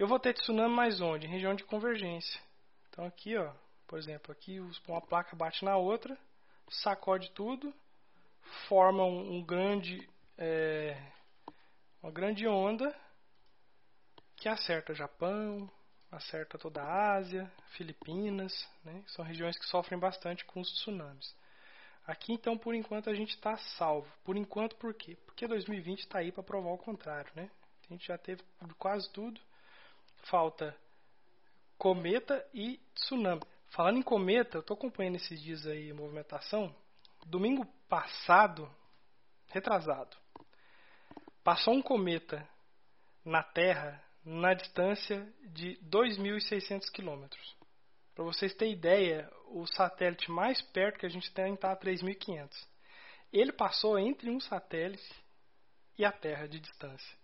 Eu 0.02 0.08
vou 0.08 0.18
ter 0.18 0.34
tsunami 0.34 0.74
mais 0.74 1.00
onde? 1.00 1.28
Em 1.28 1.30
região 1.30 1.54
de 1.54 1.62
convergência. 1.62 2.40
Então 2.88 3.06
aqui, 3.06 3.36
ó, 3.36 3.52
por 3.86 4.00
exemplo, 4.00 4.32
aqui 4.32 4.58
uma 4.88 5.00
placa 5.00 5.36
bate 5.36 5.64
na 5.64 5.76
outra, 5.76 6.18
sacode 6.68 7.30
tudo, 7.30 7.72
forma 8.66 9.04
um, 9.04 9.36
um 9.36 9.44
grande, 9.44 10.10
é, 10.36 11.00
uma 12.02 12.10
grande 12.10 12.48
onda 12.48 12.92
que 14.34 14.48
acerta 14.48 14.92
Japão, 14.92 15.70
acerta 16.10 16.58
toda 16.58 16.82
a 16.82 17.14
Ásia, 17.14 17.48
Filipinas, 17.76 18.52
né? 18.84 19.04
são 19.06 19.24
regiões 19.24 19.56
que 19.56 19.66
sofrem 19.66 20.00
bastante 20.00 20.44
com 20.46 20.60
os 20.60 20.72
tsunamis. 20.72 21.32
Aqui 22.08 22.32
então, 22.32 22.58
por 22.58 22.74
enquanto, 22.74 23.08
a 23.08 23.14
gente 23.14 23.36
está 23.36 23.56
salvo. 23.78 24.12
Por 24.24 24.36
enquanto, 24.36 24.74
por 24.74 24.94
quê? 24.94 25.16
Porque 25.24 25.46
2020 25.46 26.00
está 26.00 26.18
aí 26.18 26.32
para 26.32 26.42
provar 26.42 26.70
o 26.70 26.78
contrário, 26.78 27.30
né? 27.36 27.48
A 27.88 27.92
gente 27.92 28.08
já 28.08 28.18
teve 28.18 28.42
quase 28.80 29.08
tudo 29.12 29.40
falta 30.22 30.76
cometa 31.78 32.46
e 32.54 32.78
tsunami. 32.94 33.42
Falando 33.70 33.98
em 33.98 34.02
cometa, 34.02 34.58
eu 34.58 34.60
estou 34.60 34.74
acompanhando 34.76 35.16
esses 35.16 35.40
dias 35.40 35.66
aí 35.66 35.90
a 35.90 35.94
movimentação. 35.94 36.74
Domingo 37.26 37.66
passado, 37.88 38.70
retrasado, 39.48 40.16
passou 41.42 41.74
um 41.74 41.82
cometa 41.82 42.46
na 43.24 43.42
Terra 43.42 44.02
na 44.24 44.54
distância 44.54 45.26
de 45.42 45.76
2.600 45.90 46.90
quilômetros. 46.92 47.56
Para 48.14 48.24
vocês 48.24 48.54
terem 48.54 48.74
ideia, 48.74 49.30
o 49.46 49.66
satélite 49.66 50.30
mais 50.30 50.60
perto 50.60 50.98
que 50.98 51.06
a 51.06 51.08
gente 51.08 51.32
tem 51.32 51.54
está 51.54 51.72
a 51.72 51.76
3.500. 51.76 52.48
Ele 53.32 53.52
passou 53.52 53.98
entre 53.98 54.30
um 54.30 54.38
satélite 54.38 55.14
e 55.98 56.04
a 56.04 56.12
Terra 56.12 56.46
de 56.46 56.60
distância. 56.60 57.21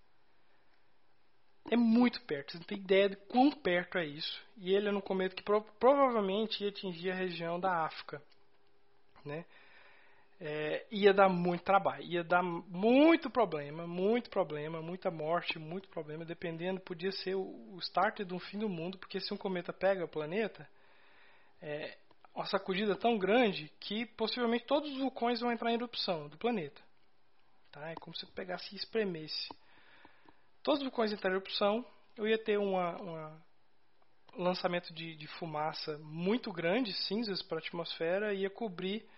É 1.70 1.76
muito 1.76 2.20
perto, 2.22 2.52
você 2.52 2.59
não 2.59 2.64
tem 2.64 2.78
ideia 2.78 3.11
de 3.11 3.16
quão 3.16 3.50
perto 3.50 3.98
é 3.98 4.07
isso. 4.07 4.42
E 4.57 4.74
ele 4.74 4.88
é 4.88 4.92
um 4.92 5.00
cometa 5.00 5.35
que 5.35 5.42
pro, 5.42 5.62
provavelmente 5.78 6.62
ia 6.62 6.70
atingir 6.70 7.11
a 7.11 7.14
região 7.14 7.61
da 7.61 7.85
África. 7.85 8.22
Né? 9.24 9.44
É, 10.40 10.87
ia 10.90 11.12
dar 11.12 11.28
muito 11.28 11.64
trabalho, 11.64 12.04
ia 12.04 12.22
dar 12.22 12.42
muito 12.42 13.28
problema, 13.28 13.87
muito 13.87 14.31
problema, 14.31 14.81
muita 14.81 15.11
morte, 15.11 15.59
muito 15.59 15.88
problema, 15.88 16.24
dependendo, 16.24 16.81
podia 16.81 17.11
ser 17.11 17.35
o, 17.35 17.42
o 17.74 17.78
start 17.81 18.20
um 18.31 18.38
fim 18.38 18.59
do 18.59 18.68
mundo, 18.68 18.98
porque 18.98 19.20
se 19.20 19.35
um 19.35 19.37
cometa 19.37 19.72
pega 19.72 20.04
o 20.04 20.09
planeta, 20.09 20.68
é 21.61 21.98
uma 22.33 22.46
sacudida 22.46 22.94
tão 22.94 23.18
grande 23.18 23.70
que 23.81 24.07
possivelmente 24.07 24.64
todos 24.64 24.92
os 24.92 24.98
vulcões 24.98 25.40
vão 25.40 25.50
entrar 25.50 25.72
em 25.72 25.74
erupção 25.74 26.28
do 26.28 26.38
planeta. 26.38 26.81
Tá? 27.72 27.90
É 27.90 27.94
como 27.96 28.16
se 28.16 28.24
pegasse 28.26 28.72
e 28.72 28.78
espremesse 28.78 29.48
todos 30.68 30.83
os 30.83 30.85
vulcões 30.85 31.11
entrarem 31.11 31.35
em 31.35 31.40
erupção, 31.40 31.83
eu 32.14 32.28
ia 32.28 32.37
ter 32.37 32.59
um 32.59 32.74
lançamento 34.37 34.92
de, 34.92 35.16
de, 35.16 35.26
fumaça 35.26 35.96
muito 35.96 36.52
grande, 36.52 36.92
cinzas 37.07 37.40
para 37.42 37.57
a 37.57 37.61
atmosfera, 37.61 38.35
ia 38.35 38.50
cobrir 38.50 39.09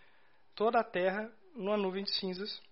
toda 0.54 0.78
a 0.78 0.84
Terra 0.84 1.28
numa 1.56 1.76
nuvem 1.76 2.04
de 2.04 2.14
cinzas, 2.14 2.62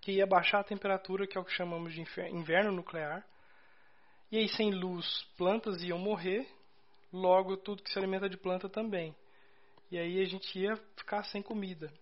que 0.00 0.12
ia 0.12 0.26
baixar 0.28 0.60
a 0.60 0.64
temperatura, 0.64 1.26
que 1.26 1.36
é 1.36 1.40
o 1.40 1.44
que 1.44 1.50
chamamos 1.50 1.92
de 1.92 2.00
inverno 2.30 2.70
nuclear. 2.70 3.26
E 4.30 4.38
aí, 4.38 4.48
sem 4.48 4.70
luz, 4.70 5.26
plantas 5.36 5.82
iam 5.82 5.98
morrer, 5.98 6.48
logo 7.12 7.56
tudo 7.56 7.82
que 7.82 7.90
se 7.90 7.98
alimenta 7.98 8.28
de 8.28 8.36
planta 8.36 8.68
também. 8.68 9.12
E 9.90 9.98
aí 9.98 10.22
a 10.22 10.24
gente 10.24 10.56
ia 10.56 10.76
ficar 10.96 11.24
sem 11.24 11.42
comida. 11.42 11.92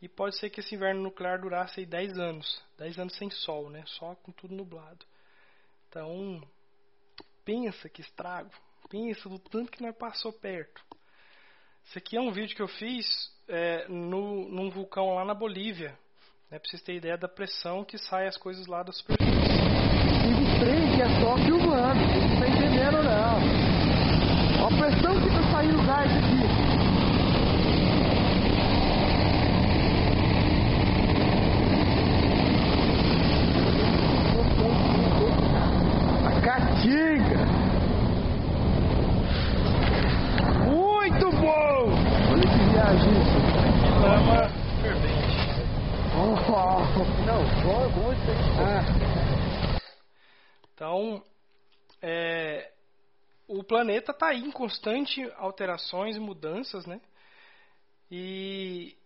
E 0.00 0.08
pode 0.08 0.38
ser 0.38 0.48
que 0.48 0.60
esse 0.60 0.74
inverno 0.74 1.02
nuclear 1.02 1.38
durasse 1.38 1.80
aí 1.80 1.84
10 1.84 2.18
anos. 2.18 2.64
10 2.78 2.98
anos 2.98 3.16
sem 3.18 3.28
sol, 3.28 3.68
né? 3.68 3.84
Só 3.84 4.14
com 4.14 4.32
tudo 4.32 4.54
nublado. 4.54 5.04
Então, 5.94 6.42
pensa 7.44 7.88
que 7.88 8.00
estrago. 8.00 8.50
Pensa 8.90 9.28
do 9.28 9.38
tanto 9.38 9.70
que 9.70 9.80
nós 9.80 9.96
passou 9.96 10.32
perto. 10.32 10.82
Esse 11.86 11.98
aqui 11.98 12.16
é 12.16 12.20
um 12.20 12.32
vídeo 12.32 12.56
que 12.56 12.62
eu 12.62 12.66
fiz 12.66 13.06
é, 13.46 13.86
no, 13.86 14.48
num 14.48 14.70
vulcão 14.70 15.14
lá 15.14 15.24
na 15.24 15.34
Bolívia. 15.34 15.96
Né, 16.50 16.58
pra 16.58 16.68
vocês 16.68 16.82
terem 16.82 16.98
ideia 16.98 17.16
da 17.16 17.28
pressão 17.28 17.84
que 17.84 17.96
sai 17.96 18.26
as 18.26 18.36
coisas 18.36 18.66
lá 18.66 18.82
da 18.82 18.90
superfície. 18.90 19.30
Tive 19.30 20.58
trem 20.58 20.96
que 20.96 21.02
é 21.02 21.20
só 21.20 21.36
filmando, 21.36 22.00
não 22.00 22.40
tá 22.40 22.48
entendendo 22.48 23.00
não. 23.04 23.38
Olha 24.64 24.74
a 24.74 24.90
pressão 24.90 25.20
que 25.20 25.28
tá 25.28 25.42
saindo 25.52 25.86
gás 25.86 26.10
aqui. 26.10 26.84
A 36.26 36.40
caatinga. 36.40 37.44
Muito 40.66 41.30
bom! 41.36 41.92
Olha 42.30 42.42
que 42.42 42.62
viagem 42.70 43.12
isso. 43.12 43.38
Lama 44.00 44.48
fervente. 44.80 45.34
Oh, 46.16 46.34
não, 47.26 47.40
só 47.62 47.76
muito. 47.90 48.28
Ah. 48.60 48.84
Então, 50.74 51.24
é, 52.02 52.72
o 53.46 53.62
planeta 53.62 54.12
está 54.12 54.28
aí 54.28 54.40
em 54.40 54.50
constante 54.50 55.22
alterações 55.36 56.16
e 56.16 56.20
mudanças, 56.20 56.84
né? 56.86 57.00
E 58.10 58.96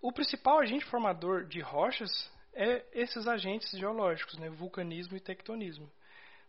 o 0.00 0.12
principal 0.12 0.60
agente 0.60 0.84
formador 0.86 1.44
de 1.44 1.60
rochas 1.60 2.10
é 2.54 2.84
esses 2.92 3.26
agentes 3.26 3.70
geológicos, 3.70 4.38
né? 4.38 4.48
Vulcanismo 4.48 5.16
e 5.16 5.20
tectonismo. 5.20 5.90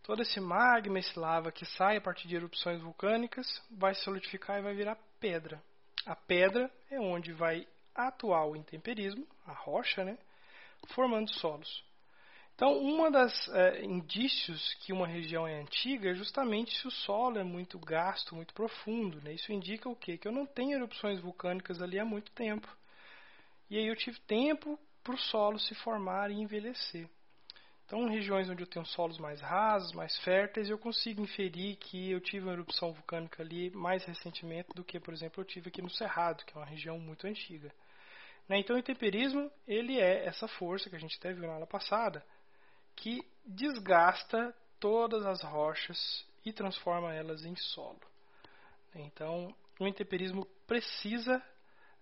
Todo 0.03 0.21
esse 0.21 0.39
magma, 0.39 0.97
esse 0.97 1.19
lava 1.19 1.51
que 1.51 1.65
sai 1.65 1.97
a 1.97 2.01
partir 2.01 2.27
de 2.27 2.35
erupções 2.35 2.81
vulcânicas, 2.81 3.45
vai 3.69 3.93
se 3.93 4.03
solidificar 4.03 4.59
e 4.59 4.63
vai 4.63 4.73
virar 4.73 4.97
pedra. 5.19 5.61
A 6.05 6.15
pedra 6.15 6.71
é 6.89 6.99
onde 6.99 7.33
vai 7.33 7.67
atuar 7.93 8.45
o 8.45 8.55
intemperismo, 8.55 9.27
a 9.45 9.51
rocha, 9.51 10.03
né? 10.03 10.17
Formando 10.93 11.31
solos. 11.33 11.83
Então, 12.59 12.77
um 12.77 13.09
dos 13.09 13.47
é, 13.53 13.85
indícios 13.85 14.73
que 14.81 14.91
uma 14.91 15.07
região 15.07 15.47
é 15.47 15.61
antiga 15.61 16.09
é 16.09 16.13
justamente 16.13 16.75
se 16.75 16.85
o 16.87 16.91
solo 16.91 17.39
é 17.39 17.43
muito 17.43 17.79
gasto, 17.79 18.35
muito 18.35 18.53
profundo. 18.53 19.21
Né? 19.21 19.31
Isso 19.31 19.53
indica 19.53 19.87
o 19.87 19.95
quê? 19.95 20.17
Que 20.17 20.27
eu 20.27 20.31
não 20.33 20.45
tenho 20.45 20.73
erupções 20.73 21.21
vulcânicas 21.21 21.81
ali 21.81 21.97
há 21.97 22.03
muito 22.03 22.33
tempo. 22.33 22.67
E 23.69 23.77
aí 23.77 23.87
eu 23.87 23.95
tive 23.95 24.19
tempo 24.27 24.77
para 25.01 25.15
o 25.15 25.17
solo 25.17 25.57
se 25.57 25.73
formar 25.75 26.31
e 26.31 26.33
envelhecer. 26.33 27.07
Então, 27.85 28.05
em 28.05 28.11
regiões 28.11 28.49
onde 28.49 28.61
eu 28.61 28.67
tenho 28.67 28.85
solos 28.85 29.17
mais 29.17 29.39
rasos, 29.39 29.93
mais 29.93 30.17
férteis, 30.17 30.69
eu 30.69 30.77
consigo 30.77 31.21
inferir 31.21 31.77
que 31.77 32.11
eu 32.11 32.19
tive 32.19 32.45
uma 32.45 32.51
erupção 32.51 32.91
vulcânica 32.91 33.41
ali 33.41 33.69
mais 33.69 34.03
recentemente 34.03 34.67
do 34.75 34.83
que, 34.83 34.99
por 34.99 35.13
exemplo, 35.13 35.41
eu 35.41 35.45
tive 35.45 35.69
aqui 35.69 35.81
no 35.81 35.89
Cerrado, 35.89 36.43
que 36.43 36.51
é 36.57 36.59
uma 36.59 36.67
região 36.67 36.99
muito 36.99 37.25
antiga. 37.25 37.71
Né? 38.49 38.59
Então, 38.59 38.75
o 38.75 38.79
intemperismo 38.79 39.49
ele 39.65 39.97
é 39.97 40.25
essa 40.25 40.45
força 40.45 40.89
que 40.89 40.97
a 40.97 40.99
gente 40.99 41.17
até 41.17 41.31
viu 41.31 41.47
na 41.47 41.53
aula 41.53 41.65
passada, 41.65 42.21
que 42.99 43.25
desgasta 43.45 44.55
todas 44.79 45.25
as 45.25 45.41
rochas 45.41 46.25
e 46.45 46.53
transforma 46.53 47.13
elas 47.13 47.43
em 47.43 47.55
solo. 47.55 47.99
Então, 48.93 49.53
o 49.79 49.87
intemperismo 49.87 50.45
precisa 50.67 51.41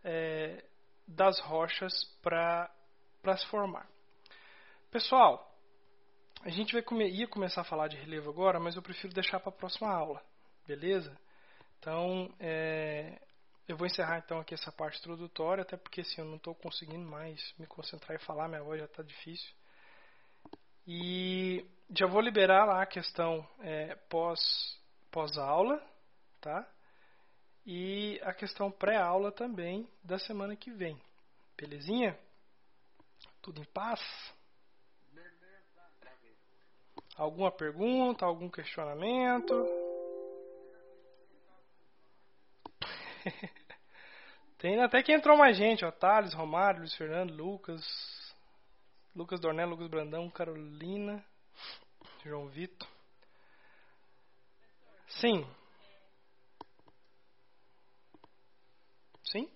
é, 0.04 0.64
das 1.08 1.40
rochas 1.40 1.94
para 2.22 2.70
se 3.38 3.46
formar. 3.48 3.88
Pessoal, 4.92 5.56
a 6.44 6.50
gente 6.50 6.74
vai 6.74 6.82
come, 6.82 7.10
ia 7.10 7.28
começar 7.28 7.62
a 7.62 7.66
falar 7.66 7.88
de 7.88 7.98
relevo 7.98 8.30
agora, 8.30 8.60
mas 8.60 8.76
eu 8.76 8.82
prefiro 8.82 9.14
deixar 9.14 9.40
para 9.40 9.50
a 9.50 9.56
próxima 9.56 9.90
aula, 9.90 10.24
beleza? 10.66 11.16
Então, 11.80 12.34
é, 12.40 13.20
eu 13.68 13.76
vou 13.76 13.86
encerrar 13.86 14.20
então 14.20 14.40
aqui 14.40 14.54
essa 14.54 14.72
parte 14.72 14.98
introdutória, 15.00 15.62
até 15.62 15.78
porque 15.78 16.02
assim, 16.02 16.22
eu 16.22 16.26
não 16.26 16.38
estou 16.38 16.56
conseguindo 16.56 17.08
mais 17.08 17.54
me 17.60 17.68
concentrar 17.68 18.16
e 18.16 18.26
falar, 18.26 18.48
minha 18.48 18.64
voz 18.64 18.80
já 18.80 18.86
está 18.86 19.04
difícil. 19.04 19.54
E 20.88 21.70
já 21.94 22.08
vou 22.08 22.22
liberar 22.22 22.64
lá 22.64 22.82
a 22.82 22.86
questão 22.86 23.46
é, 23.60 23.94
pós, 24.10 24.40
pós-aula, 25.12 25.86
tá? 26.40 26.66
E 27.66 28.18
a 28.24 28.34
questão 28.34 28.72
pré-aula 28.72 29.30
também 29.30 29.86
da 30.02 30.18
semana 30.18 30.56
que 30.56 30.72
vem. 30.72 30.98
Belezinha? 31.58 32.18
Tudo 33.42 33.60
em 33.62 33.66
paz? 33.66 34.00
Alguma 37.18 37.52
pergunta, 37.52 38.26
algum 38.26 38.50
questionamento? 38.50 39.54
Tem 44.58 44.80
até 44.82 45.04
que 45.04 45.12
entrou 45.12 45.36
mais 45.36 45.58
gente, 45.58 45.84
ó. 45.84 45.92
Thales, 45.92 46.34
Romário, 46.34 46.80
Luiz 46.80 46.96
Fernando, 46.96 47.34
Lucas, 47.34 47.84
Lucas 49.18 49.40
Dornel, 49.40 49.70
Lucas 49.70 49.88
Brandão, 49.88 50.30
Carolina, 50.30 51.26
João 52.24 52.48
Vitor. 52.50 52.88
Sim. 55.08 55.44
Sim? 59.24 59.50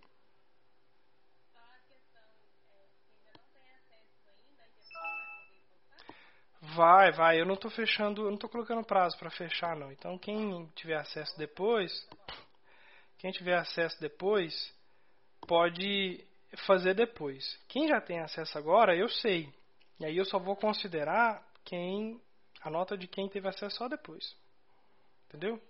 Vai, 6.75 7.11
vai. 7.11 7.39
Eu 7.39 7.45
não 7.45 7.53
estou 7.53 7.69
fechando, 7.69 8.23
eu 8.23 8.29
não 8.29 8.35
estou 8.35 8.49
colocando 8.49 8.83
prazo 8.83 9.15
para 9.19 9.29
fechar 9.29 9.75
não. 9.75 9.91
Então 9.91 10.17
quem 10.17 10.65
tiver 10.75 10.97
acesso 10.97 11.37
depois, 11.37 11.91
quem 13.19 13.31
tiver 13.31 13.59
acesso 13.59 14.01
depois, 14.01 14.73
pode 15.47 16.25
fazer 16.57 16.93
depois. 16.93 17.59
Quem 17.67 17.87
já 17.87 18.01
tem 18.01 18.19
acesso 18.19 18.57
agora, 18.57 18.95
eu 18.95 19.09
sei. 19.09 19.53
E 19.99 20.05
aí 20.05 20.17
eu 20.17 20.25
só 20.25 20.39
vou 20.39 20.55
considerar 20.55 21.45
quem 21.63 22.21
a 22.61 22.69
nota 22.69 22.97
de 22.97 23.07
quem 23.07 23.27
teve 23.27 23.47
acesso 23.47 23.77
só 23.77 23.87
depois. 23.87 24.35
Entendeu? 25.27 25.61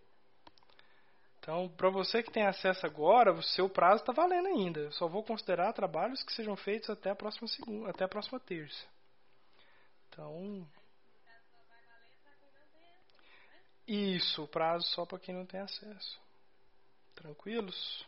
Então, 1.39 1.69
para 1.69 1.89
você 1.89 2.21
que 2.21 2.31
tem 2.31 2.45
acesso 2.45 2.85
agora, 2.85 3.33
o 3.33 3.41
seu 3.41 3.67
prazo 3.67 4.01
está 4.01 4.13
valendo 4.13 4.47
ainda. 4.47 4.81
Eu 4.81 4.91
só 4.91 5.07
vou 5.07 5.23
considerar 5.23 5.73
trabalhos 5.73 6.21
que 6.23 6.33
sejam 6.33 6.55
feitos 6.55 6.89
até 6.89 7.09
a 7.09 7.15
próxima 7.15 7.47
segunda, 7.47 7.89
até 7.89 8.03
a 8.03 8.07
próxima 8.07 8.39
terça. 8.39 8.85
Então, 10.07 10.67
isso, 13.87 14.47
prazo 14.47 14.85
só 14.89 15.05
para 15.05 15.19
quem 15.19 15.33
não 15.33 15.45
tem 15.45 15.59
acesso. 15.59 16.21
Tranquilos? 17.15 18.05